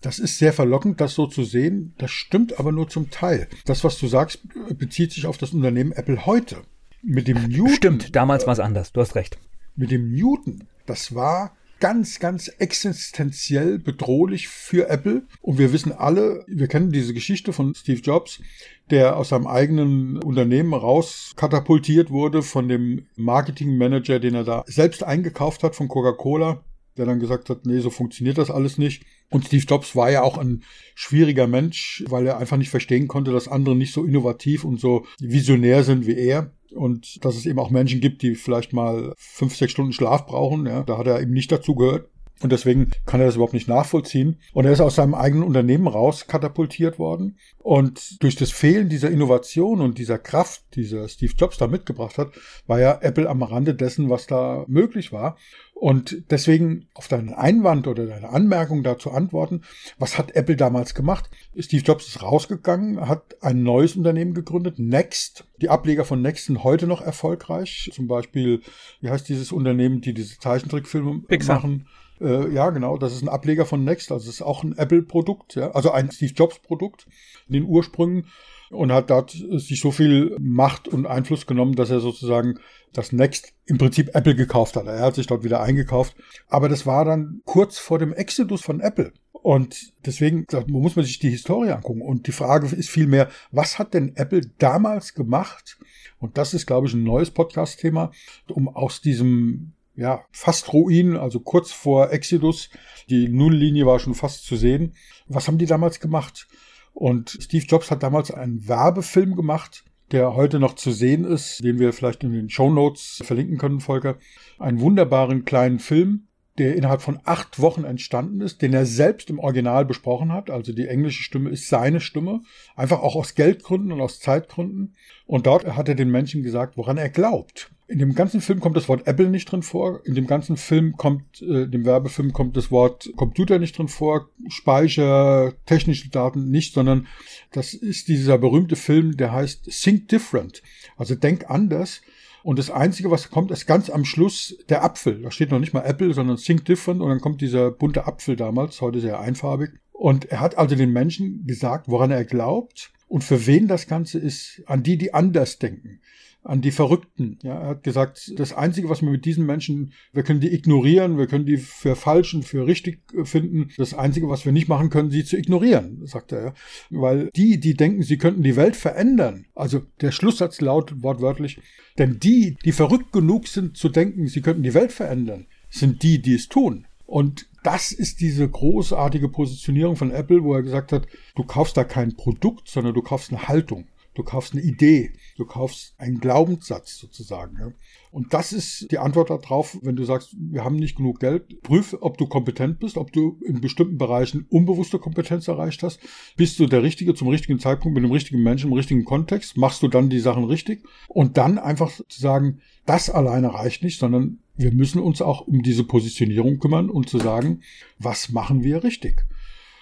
das 0.00 0.18
ist 0.18 0.38
sehr 0.38 0.52
verlockend, 0.52 1.00
das 1.00 1.14
so 1.14 1.26
zu 1.26 1.44
sehen. 1.44 1.94
Das 1.98 2.10
stimmt 2.10 2.58
aber 2.58 2.72
nur 2.72 2.88
zum 2.88 3.10
Teil. 3.10 3.48
Das, 3.64 3.84
was 3.84 3.98
du 3.98 4.06
sagst, 4.06 4.40
bezieht 4.76 5.12
sich 5.12 5.26
auf 5.26 5.38
das 5.38 5.52
Unternehmen 5.52 5.92
Apple 5.92 6.26
heute. 6.26 6.62
Mit 7.02 7.28
dem 7.28 7.48
Newton. 7.48 7.74
Stimmt, 7.74 8.16
damals 8.16 8.46
war 8.46 8.52
es 8.52 8.60
anders. 8.60 8.92
Du 8.92 9.00
hast 9.00 9.14
recht. 9.14 9.38
Mit 9.76 9.90
dem 9.90 10.12
Newton, 10.12 10.64
das 10.86 11.14
war 11.14 11.56
ganz, 11.80 12.18
ganz 12.18 12.48
existenziell 12.48 13.78
bedrohlich 13.78 14.48
für 14.48 14.88
Apple. 14.88 15.22
Und 15.40 15.58
wir 15.58 15.72
wissen 15.72 15.92
alle, 15.92 16.44
wir 16.48 16.66
kennen 16.66 16.90
diese 16.90 17.14
Geschichte 17.14 17.52
von 17.52 17.74
Steve 17.74 18.00
Jobs, 18.00 18.40
der 18.90 19.16
aus 19.16 19.30
seinem 19.30 19.46
eigenen 19.46 20.18
Unternehmen 20.22 20.74
raus 20.74 21.32
katapultiert 21.36 22.10
wurde 22.10 22.42
von 22.42 22.68
dem 22.68 23.06
Marketingmanager, 23.16 24.18
den 24.18 24.34
er 24.34 24.44
da 24.44 24.64
selbst 24.66 25.02
eingekauft 25.02 25.62
hat 25.62 25.76
von 25.76 25.88
Coca-Cola, 25.88 26.64
der 26.96 27.06
dann 27.06 27.20
gesagt 27.20 27.48
hat, 27.50 27.64
nee, 27.64 27.78
so 27.80 27.90
funktioniert 27.90 28.38
das 28.38 28.50
alles 28.50 28.78
nicht. 28.78 29.04
Und 29.30 29.44
Steve 29.46 29.64
Jobs 29.66 29.94
war 29.94 30.10
ja 30.10 30.22
auch 30.22 30.38
ein 30.38 30.62
schwieriger 30.94 31.46
Mensch, 31.46 32.04
weil 32.08 32.26
er 32.26 32.38
einfach 32.38 32.56
nicht 32.56 32.70
verstehen 32.70 33.08
konnte, 33.08 33.32
dass 33.32 33.48
andere 33.48 33.76
nicht 33.76 33.92
so 33.92 34.04
innovativ 34.04 34.64
und 34.64 34.80
so 34.80 35.04
visionär 35.20 35.84
sind 35.84 36.06
wie 36.06 36.16
er 36.16 36.52
und 36.74 37.24
dass 37.24 37.36
es 37.36 37.46
eben 37.46 37.58
auch 37.58 37.70
Menschen 37.70 38.00
gibt, 38.00 38.22
die 38.22 38.34
vielleicht 38.34 38.72
mal 38.72 39.14
fünf, 39.16 39.56
sechs 39.56 39.72
Stunden 39.72 39.92
Schlaf 39.92 40.26
brauchen. 40.26 40.66
Ja, 40.66 40.82
da 40.82 40.98
hat 40.98 41.06
er 41.06 41.20
eben 41.20 41.32
nicht 41.32 41.52
dazu 41.52 41.74
gehört. 41.74 42.08
Und 42.40 42.52
deswegen 42.52 42.90
kann 43.04 43.20
er 43.20 43.26
das 43.26 43.34
überhaupt 43.34 43.54
nicht 43.54 43.68
nachvollziehen. 43.68 44.38
Und 44.52 44.64
er 44.64 44.72
ist 44.72 44.80
aus 44.80 44.94
seinem 44.94 45.14
eigenen 45.14 45.42
Unternehmen 45.42 45.88
raus 45.88 46.26
katapultiert 46.28 46.98
worden. 46.98 47.36
Und 47.58 48.22
durch 48.22 48.36
das 48.36 48.52
Fehlen 48.52 48.88
dieser 48.88 49.10
Innovation 49.10 49.80
und 49.80 49.98
dieser 49.98 50.18
Kraft, 50.18 50.62
die 50.74 50.84
Steve 50.84 51.32
Jobs 51.36 51.58
da 51.58 51.66
mitgebracht 51.66 52.16
hat, 52.16 52.30
war 52.66 52.78
ja 52.78 52.98
Apple 53.00 53.28
am 53.28 53.42
Rande 53.42 53.74
dessen, 53.74 54.08
was 54.08 54.26
da 54.26 54.64
möglich 54.68 55.12
war. 55.12 55.36
Und 55.74 56.24
deswegen 56.30 56.88
auf 56.94 57.06
deinen 57.06 57.32
Einwand 57.32 57.86
oder 57.86 58.06
deine 58.06 58.30
Anmerkung 58.30 58.82
dazu 58.82 59.12
antworten, 59.12 59.62
was 59.98 60.18
hat 60.18 60.34
Apple 60.34 60.56
damals 60.56 60.92
gemacht? 60.94 61.30
Steve 61.56 61.84
Jobs 61.84 62.08
ist 62.08 62.22
rausgegangen, 62.22 63.08
hat 63.08 63.36
ein 63.42 63.62
neues 63.62 63.94
Unternehmen 63.94 64.34
gegründet, 64.34 64.78
Next. 64.78 65.44
Die 65.60 65.68
Ableger 65.68 66.04
von 66.04 66.20
Next 66.20 66.46
sind 66.46 66.64
heute 66.64 66.88
noch 66.88 67.00
erfolgreich. 67.00 67.90
Zum 67.92 68.08
Beispiel, 68.08 68.60
wie 69.00 69.10
heißt 69.10 69.28
dieses 69.28 69.52
Unternehmen, 69.52 70.00
die 70.00 70.14
diese 70.14 70.38
Zeichentrickfilme 70.38 71.20
Pixar. 71.28 71.56
machen? 71.56 71.86
Äh, 72.20 72.52
ja, 72.52 72.70
genau, 72.70 72.96
das 72.96 73.12
ist 73.12 73.22
ein 73.22 73.28
Ableger 73.28 73.66
von 73.66 73.84
Next, 73.84 74.10
also 74.10 74.28
es 74.28 74.36
ist 74.36 74.42
auch 74.42 74.64
ein 74.64 74.76
Apple-Produkt, 74.76 75.54
ja, 75.54 75.70
also 75.70 75.90
ein 75.90 76.10
Steve 76.10 76.32
Jobs-Produkt 76.34 77.06
in 77.46 77.54
den 77.54 77.64
Ursprüngen 77.64 78.26
und 78.70 78.92
hat 78.92 79.10
dort 79.10 79.30
sich 79.30 79.80
so 79.80 79.90
viel 79.90 80.36
Macht 80.38 80.88
und 80.88 81.06
Einfluss 81.06 81.46
genommen, 81.46 81.74
dass 81.74 81.90
er 81.90 82.00
sozusagen 82.00 82.58
das 82.92 83.12
Next 83.12 83.54
im 83.66 83.78
Prinzip 83.78 84.14
Apple 84.14 84.34
gekauft 84.34 84.76
hat. 84.76 84.86
Er 84.86 85.00
hat 85.00 85.14
sich 85.14 85.26
dort 85.26 85.44
wieder 85.44 85.60
eingekauft. 85.60 86.16
Aber 86.48 86.68
das 86.68 86.86
war 86.86 87.04
dann 87.04 87.40
kurz 87.44 87.78
vor 87.78 87.98
dem 87.98 88.12
Exodus 88.12 88.62
von 88.62 88.80
Apple. 88.80 89.12
Und 89.32 89.92
deswegen 90.04 90.46
muss 90.66 90.96
man 90.96 91.04
sich 91.04 91.18
die 91.18 91.30
Historie 91.30 91.70
angucken. 91.70 92.02
Und 92.02 92.26
die 92.26 92.32
Frage 92.32 92.74
ist 92.74 92.90
vielmehr, 92.90 93.28
was 93.50 93.78
hat 93.78 93.94
denn 93.94 94.16
Apple 94.16 94.42
damals 94.58 95.14
gemacht? 95.14 95.78
Und 96.18 96.36
das 96.36 96.54
ist, 96.54 96.66
glaube 96.66 96.88
ich, 96.88 96.94
ein 96.94 97.04
neues 97.04 97.30
Podcast-Thema, 97.30 98.10
um 98.48 98.68
aus 98.68 99.00
diesem 99.00 99.72
ja, 99.98 100.24
fast 100.30 100.72
Ruin, 100.72 101.16
also 101.16 101.40
kurz 101.40 101.72
vor 101.72 102.12
Exodus, 102.12 102.70
die 103.10 103.28
Nulllinie 103.28 103.84
war 103.84 103.98
schon 103.98 104.14
fast 104.14 104.44
zu 104.44 104.54
sehen. 104.54 104.94
Was 105.26 105.48
haben 105.48 105.58
die 105.58 105.66
damals 105.66 105.98
gemacht? 105.98 106.46
Und 106.94 107.36
Steve 107.40 107.66
Jobs 107.66 107.90
hat 107.90 108.04
damals 108.04 108.30
einen 108.30 108.68
Werbefilm 108.68 109.34
gemacht, 109.34 109.84
der 110.12 110.36
heute 110.36 110.60
noch 110.60 110.74
zu 110.74 110.92
sehen 110.92 111.24
ist, 111.24 111.64
den 111.64 111.80
wir 111.80 111.92
vielleicht 111.92 112.22
in 112.22 112.32
den 112.32 112.48
Show 112.48 112.70
Notes 112.70 113.20
verlinken 113.24 113.58
können, 113.58 113.80
Volker. 113.80 114.18
Einen 114.60 114.80
wunderbaren 114.80 115.44
kleinen 115.44 115.80
Film, 115.80 116.28
der 116.58 116.76
innerhalb 116.76 117.02
von 117.02 117.18
acht 117.24 117.60
Wochen 117.60 117.82
entstanden 117.82 118.40
ist, 118.40 118.62
den 118.62 118.74
er 118.74 118.86
selbst 118.86 119.30
im 119.30 119.40
Original 119.40 119.84
besprochen 119.84 120.32
hat. 120.32 120.48
Also 120.48 120.72
die 120.72 120.86
englische 120.86 121.24
Stimme 121.24 121.50
ist 121.50 121.68
seine 121.68 122.00
Stimme, 122.00 122.42
einfach 122.76 123.00
auch 123.00 123.16
aus 123.16 123.34
Geldgründen 123.34 123.90
und 123.90 124.00
aus 124.00 124.20
Zeitgründen. 124.20 124.94
Und 125.26 125.46
dort 125.46 125.66
hat 125.66 125.88
er 125.88 125.96
den 125.96 126.10
Menschen 126.10 126.44
gesagt, 126.44 126.76
woran 126.76 126.98
er 126.98 127.10
glaubt. 127.10 127.72
In 127.90 127.98
dem 127.98 128.14
ganzen 128.14 128.42
Film 128.42 128.60
kommt 128.60 128.76
das 128.76 128.86
Wort 128.86 129.06
Apple 129.06 129.30
nicht 129.30 129.50
drin 129.50 129.62
vor. 129.62 130.04
In 130.04 130.14
dem 130.14 130.26
ganzen 130.26 130.58
Film 130.58 130.98
kommt, 130.98 131.40
äh, 131.40 131.66
dem 131.66 131.86
Werbefilm 131.86 132.34
kommt 132.34 132.54
das 132.54 132.70
Wort 132.70 133.10
Computer 133.16 133.58
nicht 133.58 133.78
drin 133.78 133.88
vor, 133.88 134.28
Speicher, 134.48 135.54
technische 135.64 136.10
Daten 136.10 136.50
nicht, 136.50 136.74
sondern 136.74 137.06
das 137.50 137.72
ist 137.72 138.08
dieser 138.08 138.36
berühmte 138.36 138.76
Film, 138.76 139.16
der 139.16 139.32
heißt 139.32 139.70
Think 139.70 140.08
Different. 140.08 140.62
Also 140.98 141.14
denk 141.14 141.48
anders. 141.48 142.02
Und 142.42 142.58
das 142.58 142.70
Einzige, 142.70 143.10
was 143.10 143.30
kommt, 143.30 143.50
ist 143.50 143.66
ganz 143.66 143.88
am 143.88 144.04
Schluss 144.04 144.58
der 144.68 144.84
Apfel. 144.84 145.22
Da 145.22 145.30
steht 145.30 145.50
noch 145.50 145.58
nicht 145.58 145.72
mal 145.72 145.84
Apple, 145.84 146.12
sondern 146.12 146.36
Think 146.36 146.66
Different. 146.66 147.00
Und 147.00 147.08
dann 147.08 147.22
kommt 147.22 147.40
dieser 147.40 147.70
bunte 147.70 148.06
Apfel 148.06 148.36
damals, 148.36 148.82
heute 148.82 149.00
sehr 149.00 149.18
einfarbig. 149.18 149.70
Und 149.92 150.26
er 150.26 150.40
hat 150.40 150.58
also 150.58 150.76
den 150.76 150.92
Menschen 150.92 151.46
gesagt, 151.46 151.88
woran 151.88 152.10
er 152.10 152.26
glaubt 152.26 152.92
und 153.08 153.24
für 153.24 153.46
wen 153.46 153.66
das 153.66 153.86
Ganze 153.86 154.18
ist. 154.18 154.62
An 154.66 154.82
die, 154.82 154.98
die 154.98 155.14
anders 155.14 155.58
denken 155.58 156.00
an 156.48 156.62
die 156.62 156.70
Verrückten. 156.70 157.38
Ja, 157.42 157.60
er 157.60 157.68
hat 157.68 157.82
gesagt, 157.82 158.32
das 158.36 158.54
Einzige, 158.54 158.88
was 158.88 159.02
wir 159.02 159.10
mit 159.10 159.26
diesen 159.26 159.44
Menschen, 159.44 159.92
wir 160.14 160.22
können 160.22 160.40
die 160.40 160.52
ignorieren, 160.54 161.18
wir 161.18 161.26
können 161.26 161.44
die 161.44 161.58
für 161.58 161.94
falsch 161.94 162.32
und 162.32 162.44
für 162.44 162.66
richtig 162.66 163.02
finden. 163.24 163.68
Das 163.76 163.92
Einzige, 163.92 164.30
was 164.30 164.46
wir 164.46 164.52
nicht 164.52 164.66
machen 164.66 164.88
können, 164.88 165.10
sie 165.10 165.24
zu 165.24 165.36
ignorieren, 165.36 166.06
sagt 166.06 166.32
er. 166.32 166.54
Weil 166.88 167.30
die, 167.36 167.60
die 167.60 167.74
denken, 167.74 168.02
sie 168.02 168.16
könnten 168.16 168.42
die 168.42 168.56
Welt 168.56 168.76
verändern, 168.76 169.44
also 169.54 169.82
der 170.00 170.10
Schlusssatz 170.10 170.62
lautet 170.62 171.02
wortwörtlich, 171.02 171.60
denn 171.98 172.18
die, 172.18 172.56
die 172.64 172.72
verrückt 172.72 173.12
genug 173.12 173.46
sind 173.46 173.76
zu 173.76 173.90
denken, 173.90 174.26
sie 174.26 174.40
könnten 174.40 174.62
die 174.62 174.74
Welt 174.74 174.92
verändern, 174.92 175.46
sind 175.68 176.02
die, 176.02 176.22
die 176.22 176.34
es 176.34 176.48
tun. 176.48 176.86
Und 177.04 177.46
das 177.62 177.92
ist 177.92 178.20
diese 178.20 178.48
großartige 178.48 179.28
Positionierung 179.28 179.96
von 179.96 180.12
Apple, 180.12 180.42
wo 180.44 180.54
er 180.54 180.62
gesagt 180.62 180.92
hat, 180.92 181.06
du 181.34 181.44
kaufst 181.44 181.76
da 181.76 181.84
kein 181.84 182.16
Produkt, 182.16 182.68
sondern 182.68 182.94
du 182.94 183.02
kaufst 183.02 183.32
eine 183.32 183.48
Haltung. 183.48 183.86
Du 184.18 184.24
kaufst 184.24 184.52
eine 184.52 184.62
Idee, 184.62 185.12
du 185.36 185.46
kaufst 185.46 185.94
einen 185.96 186.18
Glaubenssatz 186.18 186.98
sozusagen. 186.98 187.56
Ja. 187.60 187.72
Und 188.10 188.34
das 188.34 188.52
ist 188.52 188.90
die 188.90 188.98
Antwort 188.98 189.30
darauf, 189.30 189.78
wenn 189.82 189.94
du 189.94 190.02
sagst, 190.02 190.34
wir 190.36 190.64
haben 190.64 190.74
nicht 190.74 190.96
genug 190.96 191.20
Geld. 191.20 191.62
Prüf, 191.62 191.96
ob 192.00 192.18
du 192.18 192.26
kompetent 192.26 192.80
bist, 192.80 192.96
ob 192.96 193.12
du 193.12 193.38
in 193.46 193.60
bestimmten 193.60 193.96
Bereichen 193.96 194.44
unbewusste 194.50 194.98
Kompetenz 194.98 195.46
erreicht 195.46 195.84
hast. 195.84 196.00
Bist 196.36 196.58
du 196.58 196.66
der 196.66 196.82
Richtige 196.82 197.14
zum 197.14 197.28
richtigen 197.28 197.60
Zeitpunkt 197.60 197.94
mit 197.94 198.02
dem 198.02 198.10
richtigen 198.10 198.42
Menschen 198.42 198.70
im 198.70 198.76
richtigen 198.76 199.04
Kontext? 199.04 199.56
Machst 199.56 199.84
du 199.84 199.88
dann 199.88 200.10
die 200.10 200.18
Sachen 200.18 200.42
richtig? 200.42 200.84
Und 201.06 201.36
dann 201.36 201.56
einfach 201.56 201.88
zu 201.92 202.20
sagen, 202.20 202.60
das 202.86 203.10
alleine 203.10 203.54
reicht 203.54 203.84
nicht, 203.84 204.00
sondern 204.00 204.40
wir 204.56 204.72
müssen 204.72 205.00
uns 205.00 205.22
auch 205.22 205.46
um 205.46 205.62
diese 205.62 205.84
Positionierung 205.84 206.58
kümmern 206.58 206.90
und 206.90 207.08
zu 207.08 207.18
sagen, 207.18 207.60
was 208.00 208.30
machen 208.30 208.64
wir 208.64 208.82
richtig? 208.82 209.26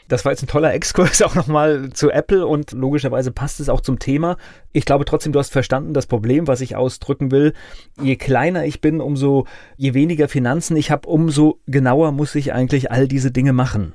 Das 0.08 0.24
war 0.24 0.32
jetzt 0.32 0.42
ein 0.42 0.48
toller 0.48 0.72
Exkurs 0.72 1.22
auch 1.22 1.34
nochmal 1.34 1.90
zu 1.90 2.10
Apple 2.10 2.46
und 2.46 2.72
logischerweise 2.72 3.32
passt 3.32 3.60
es 3.60 3.68
auch 3.68 3.80
zum 3.80 3.98
Thema. 3.98 4.36
Ich 4.72 4.84
glaube 4.84 5.04
trotzdem, 5.04 5.32
du 5.32 5.38
hast 5.38 5.52
verstanden 5.52 5.94
das 5.94 6.06
Problem, 6.06 6.46
was 6.46 6.60
ich 6.60 6.76
ausdrücken 6.76 7.30
will. 7.30 7.54
Je 8.00 8.16
kleiner 8.16 8.64
ich 8.64 8.80
bin, 8.80 9.00
umso 9.00 9.46
je 9.76 9.94
weniger 9.94 10.28
Finanzen 10.28 10.76
ich 10.76 10.90
habe, 10.90 11.08
umso 11.08 11.60
genauer 11.66 12.12
muss 12.12 12.34
ich 12.34 12.52
eigentlich 12.52 12.90
all 12.90 13.08
diese 13.08 13.30
Dinge 13.30 13.52
machen. 13.52 13.92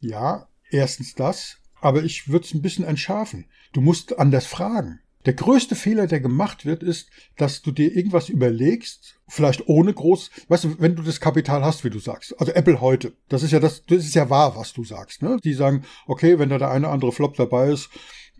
Ja, 0.00 0.48
erstens 0.70 1.14
das, 1.14 1.58
aber 1.80 2.02
ich 2.02 2.28
würde 2.28 2.44
es 2.44 2.54
ein 2.54 2.62
bisschen 2.62 2.84
entschärfen. 2.84 3.46
Du 3.72 3.80
musst 3.80 4.18
anders 4.18 4.46
fragen. 4.46 5.00
Der 5.26 5.32
größte 5.34 5.74
Fehler, 5.74 6.06
der 6.06 6.20
gemacht 6.20 6.64
wird, 6.64 6.82
ist, 6.82 7.10
dass 7.36 7.62
du 7.62 7.72
dir 7.72 7.94
irgendwas 7.94 8.28
überlegst, 8.28 9.18
vielleicht 9.26 9.68
ohne 9.68 9.92
groß, 9.92 10.30
weißt 10.48 10.64
du, 10.64 10.80
wenn 10.80 10.96
du 10.96 11.02
das 11.02 11.20
Kapital 11.20 11.64
hast, 11.64 11.84
wie 11.84 11.90
du 11.90 11.98
sagst, 11.98 12.38
also 12.40 12.52
Apple 12.52 12.80
heute, 12.80 13.12
das 13.28 13.42
ist 13.42 13.50
ja 13.50 13.60
das, 13.60 13.84
das 13.84 14.04
ist 14.04 14.14
ja 14.14 14.30
wahr, 14.30 14.56
was 14.56 14.72
du 14.72 14.84
sagst, 14.84 15.22
ne? 15.22 15.38
Die 15.42 15.54
sagen, 15.54 15.84
okay, 16.06 16.38
wenn 16.38 16.48
da 16.48 16.58
der 16.58 16.70
eine 16.70 16.88
andere 16.88 17.12
Flop 17.12 17.36
dabei 17.36 17.70
ist, 17.70 17.90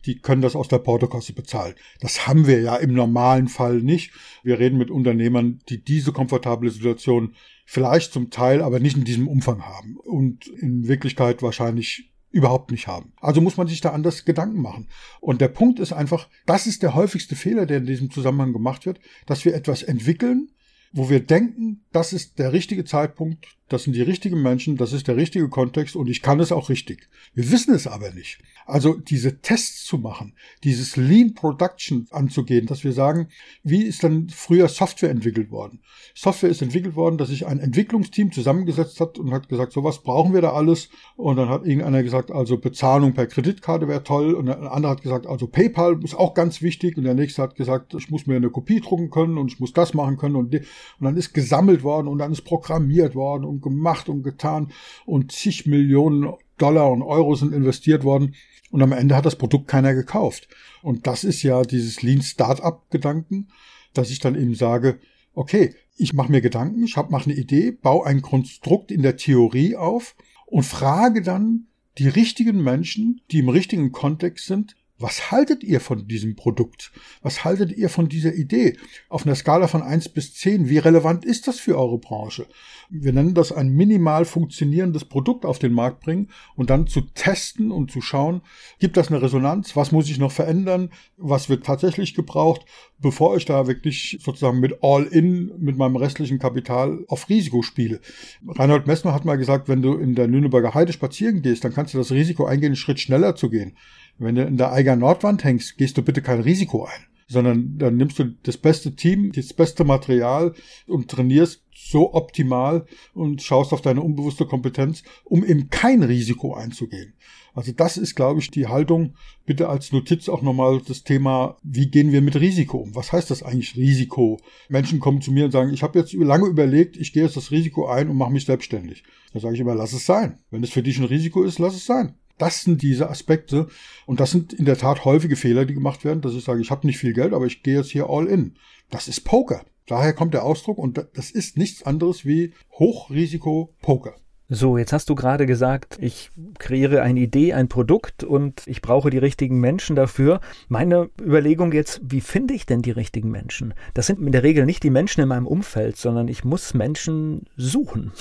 die 0.07 0.21
können 0.21 0.43
das 0.43 0.57
aus 0.57 0.69
der 0.69 0.79
Portokasse 0.79 1.33
bezahlen. 1.33 1.75
Das 2.01 2.27
haben 2.27 2.47
wir 2.47 2.61
ja 2.61 2.77
im 2.77 2.95
normalen 2.95 3.49
Fall 3.49 3.83
nicht. 3.83 4.13
Wir 4.43 4.59
reden 4.59 4.79
mit 4.79 4.91
Unternehmern, 4.91 5.61
die 5.69 5.83
diese 5.83 6.13
komfortable 6.13 6.71
Situation 6.71 7.35
vielleicht 7.67 8.13
zum 8.13 8.31
Teil, 8.31 8.63
aber 8.63 8.81
nicht 8.81 8.97
in 8.97 9.05
diesem 9.05 9.29
Umfang 9.29 9.63
haben 9.63 9.97
und 9.97 10.47
in 10.47 10.89
Wirklichkeit 10.89 11.43
wahrscheinlich 11.43 12.08
überhaupt 12.31 12.71
nicht 12.71 12.87
haben. 12.87 13.13
Also 13.21 13.41
muss 13.41 13.57
man 13.57 13.69
sich 13.69 13.81
da 13.81 13.91
anders 13.91 14.25
Gedanken 14.25 14.61
machen. 14.61 14.89
Und 15.21 15.41
der 15.41 15.49
Punkt 15.49 15.79
ist 15.79 15.93
einfach, 15.93 16.29
das 16.47 16.67
ist 16.67 16.83
der 16.83 16.95
häufigste 16.95 17.37
Fehler, 17.37 17.67
der 17.67 17.79
in 17.79 17.87
diesem 17.87 18.11
Zusammenhang 18.11 18.53
gemacht 18.53 18.87
wird, 18.87 19.01
dass 19.27 19.45
wir 19.45 19.55
etwas 19.55 19.83
entwickeln, 19.83 20.51
wo 20.93 21.11
wir 21.11 21.21
denken, 21.21 21.85
das 21.93 22.13
ist 22.13 22.39
der 22.39 22.53
richtige 22.53 22.85
Zeitpunkt, 22.85 23.58
das 23.69 23.85
sind 23.85 23.95
die 23.95 24.03
richtigen 24.03 24.43
Menschen, 24.43 24.77
das 24.77 24.93
ist 24.93 25.09
der 25.09 25.17
richtige 25.17 25.49
Kontext 25.49 25.97
und 25.97 26.09
ich 26.09 26.23
kann 26.23 26.41
es 26.41 26.53
auch 26.53 26.69
richtig. 26.69 27.09
Wir 27.35 27.51
wissen 27.51 27.75
es 27.75 27.87
aber 27.87 28.11
nicht. 28.13 28.39
Also 28.67 28.95
diese 28.95 29.41
Tests 29.41 29.85
zu 29.85 29.99
machen, 29.99 30.35
dieses 30.65 30.97
Lean 30.97 31.35
Production 31.35 32.07
anzugehen, 32.11 32.67
dass 32.67 32.85
wir 32.85 32.93
sagen, 32.93 33.29
wie 33.63 33.83
ist 33.83 34.05
dann 34.05 34.29
früher 34.29 34.69
Software 34.69 35.11
entwickelt 35.11 35.51
worden? 35.51 35.81
Software 36.15 36.51
ist 36.51 36.63
entwickelt 36.63 36.97
worden, 36.97 37.19
dass 37.19 37.29
sich 37.29 37.47
ein 37.47 37.61
Entwicklungsteam 37.61 38.33
zusammengesetzt 38.33 39.01
hat 39.01 39.19
und 39.19 39.33
hat 39.33 39.49
gesagt, 39.49 39.73
so 39.73 39.85
was 39.85 40.03
brauchen 40.03 40.35
wir 40.35 40.41
da 40.41 40.53
alles? 40.53 40.89
Und 41.17 41.37
dann 41.37 41.49
hat 41.49 41.65
irgendeiner 41.65 42.03
gesagt, 42.03 42.31
also 42.31 42.59
Bezahlung 42.59 43.15
per 43.15 43.27
Kreditkarte 43.27 43.89
wäre 43.89 44.03
toll 44.03 44.35
und 44.35 44.49
ein 44.49 44.67
anderer 44.67 44.93
hat 44.93 45.03
gesagt, 45.03 45.27
also 45.27 45.47
PayPal 45.47 46.03
ist 46.03 46.15
auch 46.15 46.35
ganz 46.35 46.61
wichtig 46.63 46.97
und 46.97 47.05
der 47.05 47.15
nächste 47.15 47.43
hat 47.43 47.55
gesagt, 47.55 47.95
ich 47.95 48.11
muss 48.11 48.27
mir 48.27 48.37
eine 48.37 48.51
Kopie 48.51 48.81
drucken 48.81 49.11
können 49.11 49.39
und 49.39 49.53
ich 49.53 49.61
muss 49.61 49.73
das 49.73 49.95
machen 49.95 50.17
können 50.17 50.37
und, 50.37 50.55
und 50.55 50.65
dann 51.01 51.17
ist 51.17 51.33
gesammelt 51.33 51.83
worden 51.83 52.09
und 52.09 52.19
dann 52.19 52.33
ist 52.33 52.43
programmiert 52.43 53.15
worden 53.15 53.45
und 53.45 53.58
gemacht 53.61 54.09
und 54.09 54.23
getan 54.23 54.73
und 55.07 55.33
zig 55.33 55.67
Millionen 55.67 56.33
Dollar 56.57 56.91
und 56.91 57.03
Euro 57.03 57.35
sind 57.35 57.53
investiert 57.53 58.05
worden 58.05 58.35
und 58.71 58.83
am 58.83 58.93
Ende 58.93 59.17
hat 59.17 59.27
das 59.27 59.37
Produkt 59.37 59.69
keiner 59.69 59.95
gekauft. 59.95 60.49
Und 60.83 61.07
das 61.07 61.25
ist 61.25 61.43
ja 61.43 61.63
dieses 61.63 62.03
Lean 62.03 62.23
Startup 62.23 62.83
Gedanken, 62.91 63.49
dass 63.95 64.11
ich 64.11 64.19
dann 64.19 64.35
eben 64.35 64.55
sage, 64.55 64.99
okay, 65.35 65.75
ich 65.97 66.15
mache 66.15 66.31
mir 66.31 66.41
Gedanken, 66.41 66.85
ich 66.85 66.97
mache 66.97 67.31
eine 67.31 67.35
Idee, 67.35 67.73
baue 67.73 68.07
ein 68.07 68.23
Konstrukt 68.23 68.91
in 68.91 69.03
der 69.03 69.17
Theorie 69.17 69.77
auf 69.77 70.17
und 70.47 70.65
frage 70.65 71.23
dann 71.23 71.67
die 71.99 72.09
richtigen 72.09 72.63
Menschen, 72.63 73.21
die 73.31 73.39
im 73.39 73.49
richtigen 73.49 73.91
Kontext 73.91 74.47
sind, 74.47 74.77
was 74.99 75.31
haltet 75.31 75.63
ihr 75.63 75.81
von 75.81 76.09
diesem 76.09 76.35
Produkt? 76.35 76.91
Was 77.23 77.45
haltet 77.45 77.73
ihr 77.73 77.89
von 77.89 78.09
dieser 78.09 78.35
Idee? 78.35 78.77
Auf 79.09 79.25
einer 79.25 79.37
Skala 79.37 79.69
von 79.69 79.83
eins 79.83 80.09
bis 80.09 80.35
zehn, 80.35 80.69
wie 80.69 80.79
relevant 80.79 81.25
ist 81.25 81.47
das 81.47 81.61
für 81.61 81.79
eure 81.79 81.99
Branche? 81.99 82.47
Wir 82.91 83.13
nennen 83.13 83.35
das 83.35 83.53
ein 83.53 83.69
minimal 83.69 84.25
funktionierendes 84.25 85.05
Produkt 85.05 85.45
auf 85.45 85.59
den 85.59 85.73
Markt 85.73 86.01
bringen 86.01 86.31
und 86.57 86.71
dann 86.71 86.87
zu 86.87 87.03
testen 87.03 87.71
und 87.71 87.93
zu 87.93 88.01
schauen, 88.01 88.43
gibt 88.81 88.97
das 88.97 89.09
eine 89.09 89.23
Resonanz? 89.23 89.77
Was 89.77 89.93
muss 89.93 90.11
ich 90.11 90.19
noch 90.19 90.33
verändern? 90.33 90.91
Was 91.17 91.49
wird 91.49 91.65
tatsächlich 91.65 92.15
gebraucht? 92.15 92.65
Bevor 93.01 93.37
ich 93.37 93.45
da 93.45 93.67
wirklich 93.69 94.19
sozusagen 94.21 94.59
mit 94.59 94.83
All-In, 94.83 95.53
mit 95.59 95.77
meinem 95.77 95.97
restlichen 95.97 96.39
Kapital 96.39 97.05
auf 97.07 97.29
Risiko 97.29 97.63
spiele. 97.63 98.01
Reinhold 98.47 98.87
Messner 98.89 99.15
hat 99.15 99.25
mal 99.25 99.39
gesagt, 99.39 99.69
wenn 99.69 99.83
du 99.83 99.95
in 99.95 100.17
der 100.17 100.27
Nürnberger 100.27 100.75
Heide 100.75 100.93
spazieren 100.93 101.43
gehst, 101.43 101.63
dann 101.63 101.73
kannst 101.73 101.95
du 101.95 101.99
das 101.99 102.11
Risiko 102.11 102.45
eingehen, 102.47 102.71
einen 102.71 102.77
Schritt 102.77 102.99
schneller 102.99 103.37
zu 103.37 103.51
gehen. 103.51 103.77
Wenn 104.19 104.35
du 104.35 104.43
in 104.43 104.57
der 104.57 104.73
Eiger 104.73 104.97
Nordwand 104.97 105.45
hängst, 105.45 105.79
gehst 105.79 105.97
du 105.97 106.03
bitte 106.03 106.23
kein 106.23 106.41
Risiko 106.41 106.87
ein. 106.87 107.18
Sondern 107.29 107.79
dann 107.79 107.97
nimmst 107.97 108.19
du 108.19 108.35
das 108.43 108.57
beste 108.57 108.97
Team, 108.97 109.33
das 109.33 109.53
beste 109.53 109.85
Material 109.85 110.55
und 110.87 111.09
trainierst 111.09 111.63
so 111.75 112.15
optimal 112.15 112.87
und 113.15 113.43
schaust 113.43 113.73
auf 113.73 113.83
deine 113.83 114.03
unbewusste 114.03 114.47
Kompetenz, 114.47 115.05
um 115.25 115.45
eben 115.45 115.71
kein 115.71 116.03
Risiko 116.03 116.55
einzugehen. 116.55 117.15
Also 117.55 117.73
das 117.73 117.97
ist, 117.97 118.15
glaube 118.15 118.41
ich, 118.41 118.51
die 118.51 118.67
Haltung. 118.67 119.15
Bitte 119.45 119.69
als 119.69 119.93
Notiz 119.93 120.29
auch 120.29 120.43
nochmal 120.43 120.81
das 120.87 121.05
Thema, 121.05 121.57
wie 121.63 121.91
gehen 121.91 122.13
wir 122.13 122.21
mit 122.21 122.37
Risiko 122.37 122.79
um? 122.79 122.95
Was 122.95 123.13
heißt 123.13 123.31
das 123.31 123.43
eigentlich 123.43 123.77
Risiko? 123.77 124.41
Menschen 124.69 125.01
kommen 125.01 125.23
zu 125.23 125.33
mir 125.33 125.47
und 125.47 125.51
sagen, 125.51 125.73
ich 125.73 125.83
habe 125.83 125.99
jetzt 125.99 126.13
lange 126.13 126.47
überlegt, 126.47 126.97
ich 126.97 127.13
gehe 127.13 127.25
jetzt 127.25 127.37
das 127.37 127.51
Risiko 127.51 127.87
ein 127.87 128.09
und 128.09 128.17
mache 128.17 128.33
mich 128.33 128.45
selbstständig. 128.45 129.05
Da 129.33 129.41
sage 129.41 129.55
ich 129.55 129.61
immer, 129.61 129.75
lass 129.75 129.93
es 129.93 130.07
sein. 130.07 130.39
Wenn 130.51 130.63
es 130.63 130.71
für 130.71 130.83
dich 130.83 130.99
ein 130.99 131.05
Risiko 131.05 131.43
ist, 131.43 131.59
lass 131.59 131.75
es 131.75 131.87
sein. 131.87 132.15
Das 132.39 132.63
sind 132.63 132.83
diese 132.83 133.11
Aspekte 133.11 133.69
und 134.07 134.21
das 134.21 134.31
sind 134.31 134.53
in 134.53 134.65
der 134.65 134.79
Tat 134.79 135.05
häufige 135.05 135.37
Fehler, 135.37 135.65
die 135.65 135.75
gemacht 135.75 136.05
werden, 136.05 136.21
dass 136.21 136.35
ich 136.35 136.45
sage, 136.45 136.61
ich 136.61 136.71
habe 136.71 136.87
nicht 136.87 136.99
viel 136.99 137.13
Geld, 137.13 137.33
aber 137.33 137.47
ich 137.47 137.63
gehe 137.63 137.77
jetzt 137.77 137.91
hier 137.91 138.09
all 138.09 138.27
in. 138.27 138.55
Das 138.91 139.09
ist 139.09 139.23
Poker. 139.23 139.65
Daher 139.87 140.13
kommt 140.13 140.35
der 140.35 140.45
Ausdruck 140.45 140.79
und 140.79 141.05
das 141.15 141.31
ist 141.31 141.57
nichts 141.57 141.83
anderes 141.83 142.25
wie 142.25 142.53
Hochrisiko-Poker. 142.79 144.15
So, 144.51 144.79
jetzt 144.79 144.95
hast 144.95 145.11
du 145.11 145.15
gerade 145.15 145.45
gesagt, 145.45 145.99
ich 146.01 146.31
kreiere 146.59 147.03
eine 147.03 147.21
Idee, 147.21 147.53
ein 147.53 147.69
Produkt 147.69 148.25
und 148.25 148.63
ich 148.67 148.81
brauche 148.81 149.11
die 149.11 149.19
richtigen 149.19 149.61
Menschen 149.61 149.95
dafür. 149.95 150.41
Meine 150.69 151.11
Überlegung 151.21 151.73
jetzt, 151.73 152.01
wie 152.03 152.23
finde 152.23 152.55
ich 152.55 152.65
denn 152.65 152.81
die 152.81 152.91
richtigen 152.91 153.31
Menschen? 153.31 153.75
Das 153.93 154.07
sind 154.07 154.21
in 154.21 154.33
der 154.33 154.43
Regel 154.43 154.65
nicht 154.65 154.83
die 154.83 154.91
Menschen 154.91 155.21
in 155.21 155.29
meinem 155.29 155.47
Umfeld, 155.47 155.99
sondern 155.99 156.29
ich 156.29 156.45
muss 156.45 156.73
Menschen 156.73 157.47
suchen. 157.59 158.13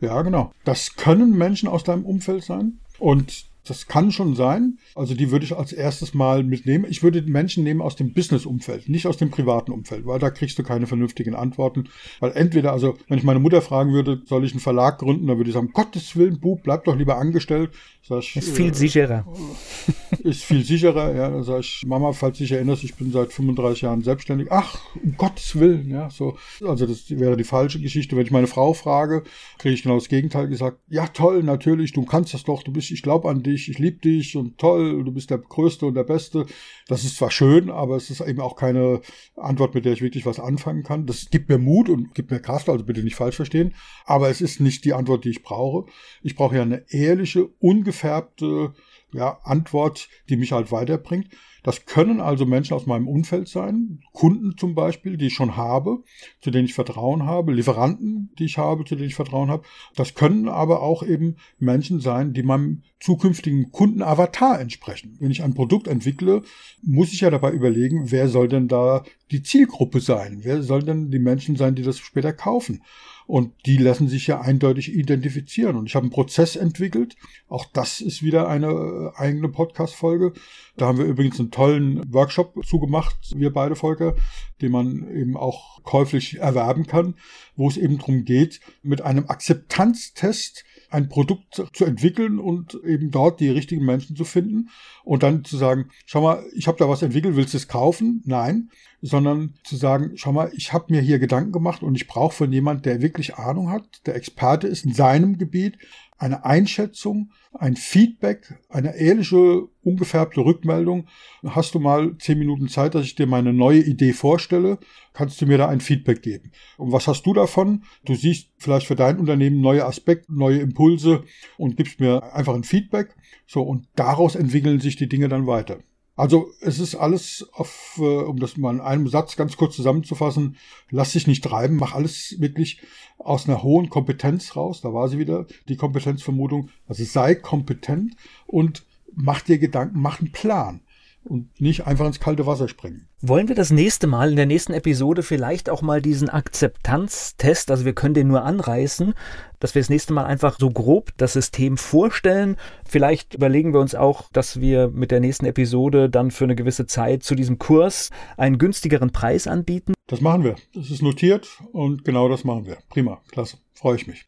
Ja, 0.00 0.22
genau. 0.22 0.52
Das 0.64 0.94
können 0.94 1.36
Menschen 1.36 1.68
aus 1.68 1.82
deinem 1.82 2.04
Umfeld 2.04 2.44
sein. 2.44 2.78
Und 3.00 3.46
das 3.64 3.86
kann 3.86 4.10
schon 4.10 4.34
sein. 4.34 4.78
Also 4.94 5.14
die 5.14 5.30
würde 5.30 5.44
ich 5.44 5.56
als 5.56 5.72
erstes 5.72 6.14
mal 6.14 6.42
mitnehmen. 6.42 6.84
Ich 6.88 7.02
würde 7.02 7.22
Menschen 7.22 7.62
nehmen 7.64 7.80
aus 7.80 7.96
dem 7.96 8.12
Business-Umfeld, 8.12 8.88
nicht 8.88 9.06
aus 9.06 9.16
dem 9.16 9.30
privaten 9.30 9.72
Umfeld, 9.72 10.06
weil 10.06 10.18
da 10.18 10.30
kriegst 10.30 10.58
du 10.58 10.62
keine 10.62 10.86
vernünftigen 10.86 11.34
Antworten. 11.34 11.88
Weil 12.20 12.32
entweder, 12.32 12.72
also 12.72 12.96
wenn 13.08 13.18
ich 13.18 13.24
meine 13.24 13.40
Mutter 13.40 13.62
fragen 13.62 13.92
würde, 13.92 14.22
soll 14.26 14.44
ich 14.44 14.52
einen 14.52 14.60
Verlag 14.60 14.98
gründen, 14.98 15.26
dann 15.26 15.36
würde 15.36 15.50
ich 15.50 15.54
sagen, 15.54 15.70
Gottes 15.72 16.16
Willen, 16.16 16.40
Bub, 16.40 16.62
bleib 16.62 16.84
doch 16.84 16.96
lieber 16.96 17.18
angestellt. 17.18 17.70
Ich, 18.02 18.36
ist 18.36 18.50
viel 18.50 18.70
äh, 18.70 18.74
sicherer. 18.74 19.24
Ist 20.24 20.42
viel 20.42 20.64
sicherer, 20.64 21.14
ja. 21.14 21.30
Dann 21.30 21.44
sage 21.44 21.60
ich, 21.60 21.82
Mama, 21.86 22.12
falls 22.12 22.38
du 22.38 22.44
dich 22.44 22.52
erinnerst, 22.52 22.82
ich 22.82 22.96
bin 22.96 23.12
seit 23.12 23.32
35 23.32 23.82
Jahren 23.82 24.02
selbstständig. 24.02 24.48
Ach, 24.50 24.78
um 25.02 25.16
Gottes 25.16 25.58
Willen, 25.58 25.88
ja. 25.88 26.10
So, 26.10 26.36
also 26.66 26.86
das 26.86 27.10
wäre 27.10 27.36
die 27.36 27.44
falsche 27.44 27.80
Geschichte. 27.80 28.16
Wenn 28.16 28.24
ich 28.24 28.32
meine 28.32 28.48
Frau 28.48 28.72
frage, 28.72 29.22
kriege 29.58 29.74
ich 29.74 29.84
genau 29.84 29.94
das 29.94 30.08
Gegenteil 30.08 30.48
gesagt. 30.48 30.78
Ja, 30.88 31.06
toll, 31.06 31.44
natürlich, 31.44 31.92
du 31.92 32.04
kannst 32.04 32.34
das 32.34 32.42
doch, 32.42 32.64
du 32.64 32.72
bist, 32.72 32.90
ich 32.90 33.02
glaube 33.02 33.28
an 33.30 33.42
dich, 33.42 33.51
ich 33.54 33.78
liebe 33.78 33.98
dich 33.98 34.36
und 34.36 34.58
toll, 34.58 35.04
du 35.04 35.12
bist 35.12 35.30
der 35.30 35.38
Größte 35.38 35.86
und 35.86 35.94
der 35.94 36.04
Beste. 36.04 36.46
Das 36.88 37.04
ist 37.04 37.16
zwar 37.16 37.30
schön, 37.30 37.70
aber 37.70 37.96
es 37.96 38.10
ist 38.10 38.20
eben 38.20 38.40
auch 38.40 38.56
keine 38.56 39.00
Antwort, 39.36 39.74
mit 39.74 39.84
der 39.84 39.92
ich 39.92 40.02
wirklich 40.02 40.26
was 40.26 40.40
anfangen 40.40 40.82
kann. 40.82 41.06
Das 41.06 41.30
gibt 41.30 41.48
mir 41.48 41.58
Mut 41.58 41.88
und 41.88 42.14
gibt 42.14 42.30
mir 42.30 42.40
Kraft, 42.40 42.68
also 42.68 42.84
bitte 42.84 43.02
nicht 43.02 43.16
falsch 43.16 43.36
verstehen. 43.36 43.74
Aber 44.04 44.30
es 44.30 44.40
ist 44.40 44.60
nicht 44.60 44.84
die 44.84 44.94
Antwort, 44.94 45.24
die 45.24 45.30
ich 45.30 45.42
brauche. 45.42 45.90
Ich 46.22 46.36
brauche 46.36 46.56
ja 46.56 46.62
eine 46.62 46.84
ehrliche, 46.88 47.48
ungefärbte 47.58 48.74
ja, 49.12 49.38
Antwort, 49.44 50.08
die 50.28 50.36
mich 50.36 50.52
halt 50.52 50.72
weiterbringt. 50.72 51.28
Das 51.62 51.86
können 51.86 52.20
also 52.20 52.44
Menschen 52.44 52.74
aus 52.74 52.86
meinem 52.86 53.06
Umfeld 53.06 53.46
sein, 53.46 54.00
Kunden 54.12 54.56
zum 54.58 54.74
Beispiel, 54.74 55.16
die 55.16 55.28
ich 55.28 55.34
schon 55.34 55.56
habe, 55.56 56.02
zu 56.40 56.50
denen 56.50 56.64
ich 56.64 56.74
Vertrauen 56.74 57.24
habe, 57.24 57.52
Lieferanten, 57.52 58.30
die 58.38 58.46
ich 58.46 58.58
habe, 58.58 58.84
zu 58.84 58.96
denen 58.96 59.08
ich 59.08 59.14
Vertrauen 59.14 59.48
habe. 59.48 59.62
Das 59.94 60.14
können 60.14 60.48
aber 60.48 60.82
auch 60.82 61.04
eben 61.04 61.36
Menschen 61.58 62.00
sein, 62.00 62.32
die 62.32 62.42
meinem 62.42 62.82
zukünftigen 62.98 63.70
Kundenavatar 63.70 64.60
entsprechen. 64.60 65.16
Wenn 65.20 65.30
ich 65.30 65.44
ein 65.44 65.54
Produkt 65.54 65.86
entwickle, 65.86 66.42
muss 66.82 67.12
ich 67.12 67.20
ja 67.20 67.30
dabei 67.30 67.52
überlegen, 67.52 68.10
wer 68.10 68.28
soll 68.28 68.48
denn 68.48 68.66
da 68.66 69.04
die 69.30 69.42
Zielgruppe 69.42 70.00
sein? 70.00 70.40
Wer 70.42 70.62
soll 70.62 70.82
denn 70.82 71.10
die 71.10 71.20
Menschen 71.20 71.54
sein, 71.54 71.76
die 71.76 71.82
das 71.82 71.98
später 71.98 72.32
kaufen? 72.32 72.82
Und 73.32 73.54
die 73.64 73.78
lassen 73.78 74.08
sich 74.08 74.26
ja 74.26 74.42
eindeutig 74.42 74.92
identifizieren. 74.92 75.76
Und 75.76 75.86
ich 75.86 75.94
habe 75.94 76.04
einen 76.04 76.12
Prozess 76.12 76.54
entwickelt. 76.54 77.16
Auch 77.48 77.64
das 77.64 78.02
ist 78.02 78.22
wieder 78.22 78.46
eine 78.46 78.66
äh, 78.66 79.18
eigene 79.18 79.48
Podcast-Folge. 79.48 80.34
Da 80.76 80.88
haben 80.88 80.98
wir 80.98 81.06
übrigens 81.06 81.40
einen 81.40 81.50
tollen 81.50 82.12
Workshop 82.12 82.62
zugemacht, 82.66 83.16
wir 83.34 83.50
beide 83.50 83.74
Volker, 83.74 84.16
den 84.60 84.72
man 84.72 85.08
eben 85.16 85.38
auch 85.38 85.82
käuflich 85.82 86.40
erwerben 86.40 86.86
kann, 86.86 87.14
wo 87.56 87.70
es 87.70 87.78
eben 87.78 87.96
darum 87.96 88.26
geht, 88.26 88.60
mit 88.82 89.00
einem 89.00 89.24
Akzeptanztest 89.26 90.66
ein 90.92 91.08
Produkt 91.08 91.62
zu 91.72 91.84
entwickeln 91.84 92.38
und 92.38 92.78
eben 92.84 93.10
dort 93.10 93.40
die 93.40 93.48
richtigen 93.48 93.84
Menschen 93.84 94.14
zu 94.14 94.24
finden 94.24 94.68
und 95.04 95.22
dann 95.22 95.44
zu 95.44 95.56
sagen, 95.56 95.90
schau 96.06 96.20
mal, 96.20 96.44
ich 96.54 96.68
habe 96.68 96.78
da 96.78 96.88
was 96.88 97.02
entwickelt, 97.02 97.36
willst 97.36 97.54
du 97.54 97.58
es 97.58 97.68
kaufen? 97.68 98.22
Nein, 98.26 98.70
sondern 99.00 99.54
zu 99.64 99.76
sagen, 99.76 100.12
schau 100.14 100.32
mal, 100.32 100.50
ich 100.54 100.72
habe 100.72 100.92
mir 100.92 101.00
hier 101.00 101.18
Gedanken 101.18 101.52
gemacht 101.52 101.82
und 101.82 101.94
ich 101.96 102.06
brauche 102.06 102.34
von 102.34 102.52
jemand, 102.52 102.86
der 102.86 103.02
wirklich 103.02 103.36
Ahnung 103.36 103.70
hat, 103.70 104.06
der 104.06 104.16
Experte 104.16 104.68
ist 104.68 104.84
in 104.84 104.92
seinem 104.92 105.38
Gebiet, 105.38 105.78
eine 106.22 106.44
Einschätzung, 106.44 107.32
ein 107.52 107.74
Feedback, 107.74 108.60
eine 108.68 108.94
ehrliche, 108.94 109.66
ungefärbte 109.82 110.40
Rückmeldung. 110.40 111.08
Hast 111.44 111.74
du 111.74 111.80
mal 111.80 112.16
zehn 112.18 112.38
Minuten 112.38 112.68
Zeit, 112.68 112.94
dass 112.94 113.06
ich 113.06 113.16
dir 113.16 113.26
meine 113.26 113.52
neue 113.52 113.80
Idee 113.80 114.12
vorstelle? 114.12 114.78
Kannst 115.14 115.40
du 115.40 115.46
mir 115.46 115.58
da 115.58 115.68
ein 115.68 115.80
Feedback 115.80 116.22
geben? 116.22 116.52
Und 116.78 116.92
was 116.92 117.08
hast 117.08 117.26
du 117.26 117.34
davon? 117.34 117.82
Du 118.04 118.14
siehst 118.14 118.50
vielleicht 118.56 118.86
für 118.86 118.94
dein 118.94 119.18
Unternehmen 119.18 119.60
neue 119.60 119.84
Aspekte, 119.84 120.32
neue 120.32 120.60
Impulse 120.60 121.24
und 121.58 121.76
gibst 121.76 121.98
mir 121.98 122.22
einfach 122.32 122.54
ein 122.54 122.64
Feedback. 122.64 123.16
So, 123.48 123.62
und 123.62 123.88
daraus 123.96 124.36
entwickeln 124.36 124.78
sich 124.78 124.94
die 124.94 125.08
Dinge 125.08 125.28
dann 125.28 125.48
weiter. 125.48 125.80
Also 126.22 126.52
es 126.60 126.78
ist 126.78 126.94
alles, 126.94 127.48
auf, 127.52 127.98
äh, 127.98 128.02
um 128.02 128.38
das 128.38 128.56
mal 128.56 128.72
in 128.72 128.80
einem 128.80 129.08
Satz 129.08 129.34
ganz 129.34 129.56
kurz 129.56 129.74
zusammenzufassen, 129.74 130.56
lass 130.88 131.14
dich 131.14 131.26
nicht 131.26 131.42
treiben, 131.42 131.74
mach 131.74 131.96
alles 131.96 132.36
wirklich 132.38 132.80
aus 133.18 133.48
einer 133.48 133.64
hohen 133.64 133.90
Kompetenz 133.90 134.54
raus. 134.54 134.82
Da 134.82 134.94
war 134.94 135.08
sie 135.08 135.18
wieder, 135.18 135.46
die 135.66 135.74
Kompetenzvermutung. 135.74 136.68
Also 136.86 137.02
sei 137.02 137.34
kompetent 137.34 138.14
und 138.46 138.84
mach 139.12 139.40
dir 139.40 139.58
Gedanken, 139.58 140.00
mach 140.00 140.20
einen 140.20 140.30
Plan 140.30 140.82
und 141.24 141.60
nicht 141.60 141.86
einfach 141.86 142.06
ins 142.06 142.20
kalte 142.20 142.46
Wasser 142.46 142.68
springen. 142.68 143.08
Wollen 143.20 143.48
wir 143.48 143.54
das 143.54 143.70
nächste 143.70 144.06
Mal 144.06 144.30
in 144.30 144.36
der 144.36 144.46
nächsten 144.46 144.72
Episode 144.72 145.22
vielleicht 145.22 145.70
auch 145.70 145.82
mal 145.82 146.02
diesen 146.02 146.28
Akzeptanztest, 146.28 147.70
also 147.70 147.84
wir 147.84 147.92
können 147.92 148.14
den 148.14 148.28
nur 148.28 148.42
anreißen, 148.44 149.14
dass 149.60 149.74
wir 149.74 149.82
das 149.82 149.90
nächste 149.90 150.12
Mal 150.12 150.24
einfach 150.24 150.58
so 150.58 150.70
grob 150.70 151.12
das 151.16 151.34
System 151.34 151.76
vorstellen. 151.76 152.56
Vielleicht 152.84 153.34
überlegen 153.34 153.72
wir 153.72 153.80
uns 153.80 153.94
auch, 153.94 154.28
dass 154.32 154.60
wir 154.60 154.88
mit 154.88 155.12
der 155.12 155.20
nächsten 155.20 155.46
Episode 155.46 156.10
dann 156.10 156.32
für 156.32 156.44
eine 156.44 156.56
gewisse 156.56 156.86
Zeit 156.86 157.22
zu 157.22 157.34
diesem 157.34 157.58
Kurs 157.58 158.10
einen 158.36 158.58
günstigeren 158.58 159.12
Preis 159.12 159.46
anbieten. 159.46 159.94
Das 160.08 160.20
machen 160.20 160.42
wir. 160.42 160.56
Das 160.74 160.90
ist 160.90 161.02
notiert 161.02 161.48
und 161.72 162.04
genau 162.04 162.28
das 162.28 162.42
machen 162.42 162.66
wir. 162.66 162.78
Prima, 162.88 163.20
klasse, 163.30 163.58
freue 163.74 163.96
ich 163.96 164.06
mich. 164.06 164.26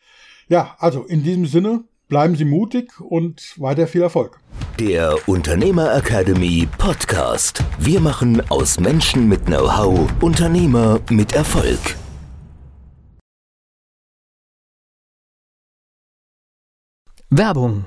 Ja, 0.49 0.77
also 0.79 1.05
in 1.05 1.23
diesem 1.23 1.47
Sinne, 1.47 1.85
Bleiben 2.09 2.37
Sie 2.37 2.45
mutig 2.45 3.01
und 3.01 3.55
weiter 3.59 3.87
viel 3.87 4.03
Erfolg. 4.03 4.39
Der 4.79 5.17
Unternehmer 5.27 5.95
Academy 5.95 6.69
Podcast. 6.77 7.65
Wir 7.79 7.99
machen 8.01 8.43
aus 8.51 8.79
Menschen 8.79 9.29
mit 9.29 9.47
Know-how 9.47 10.11
Unternehmer 10.21 11.01
mit 11.11 11.33
Erfolg. 11.33 11.97
Werbung. 17.31 17.87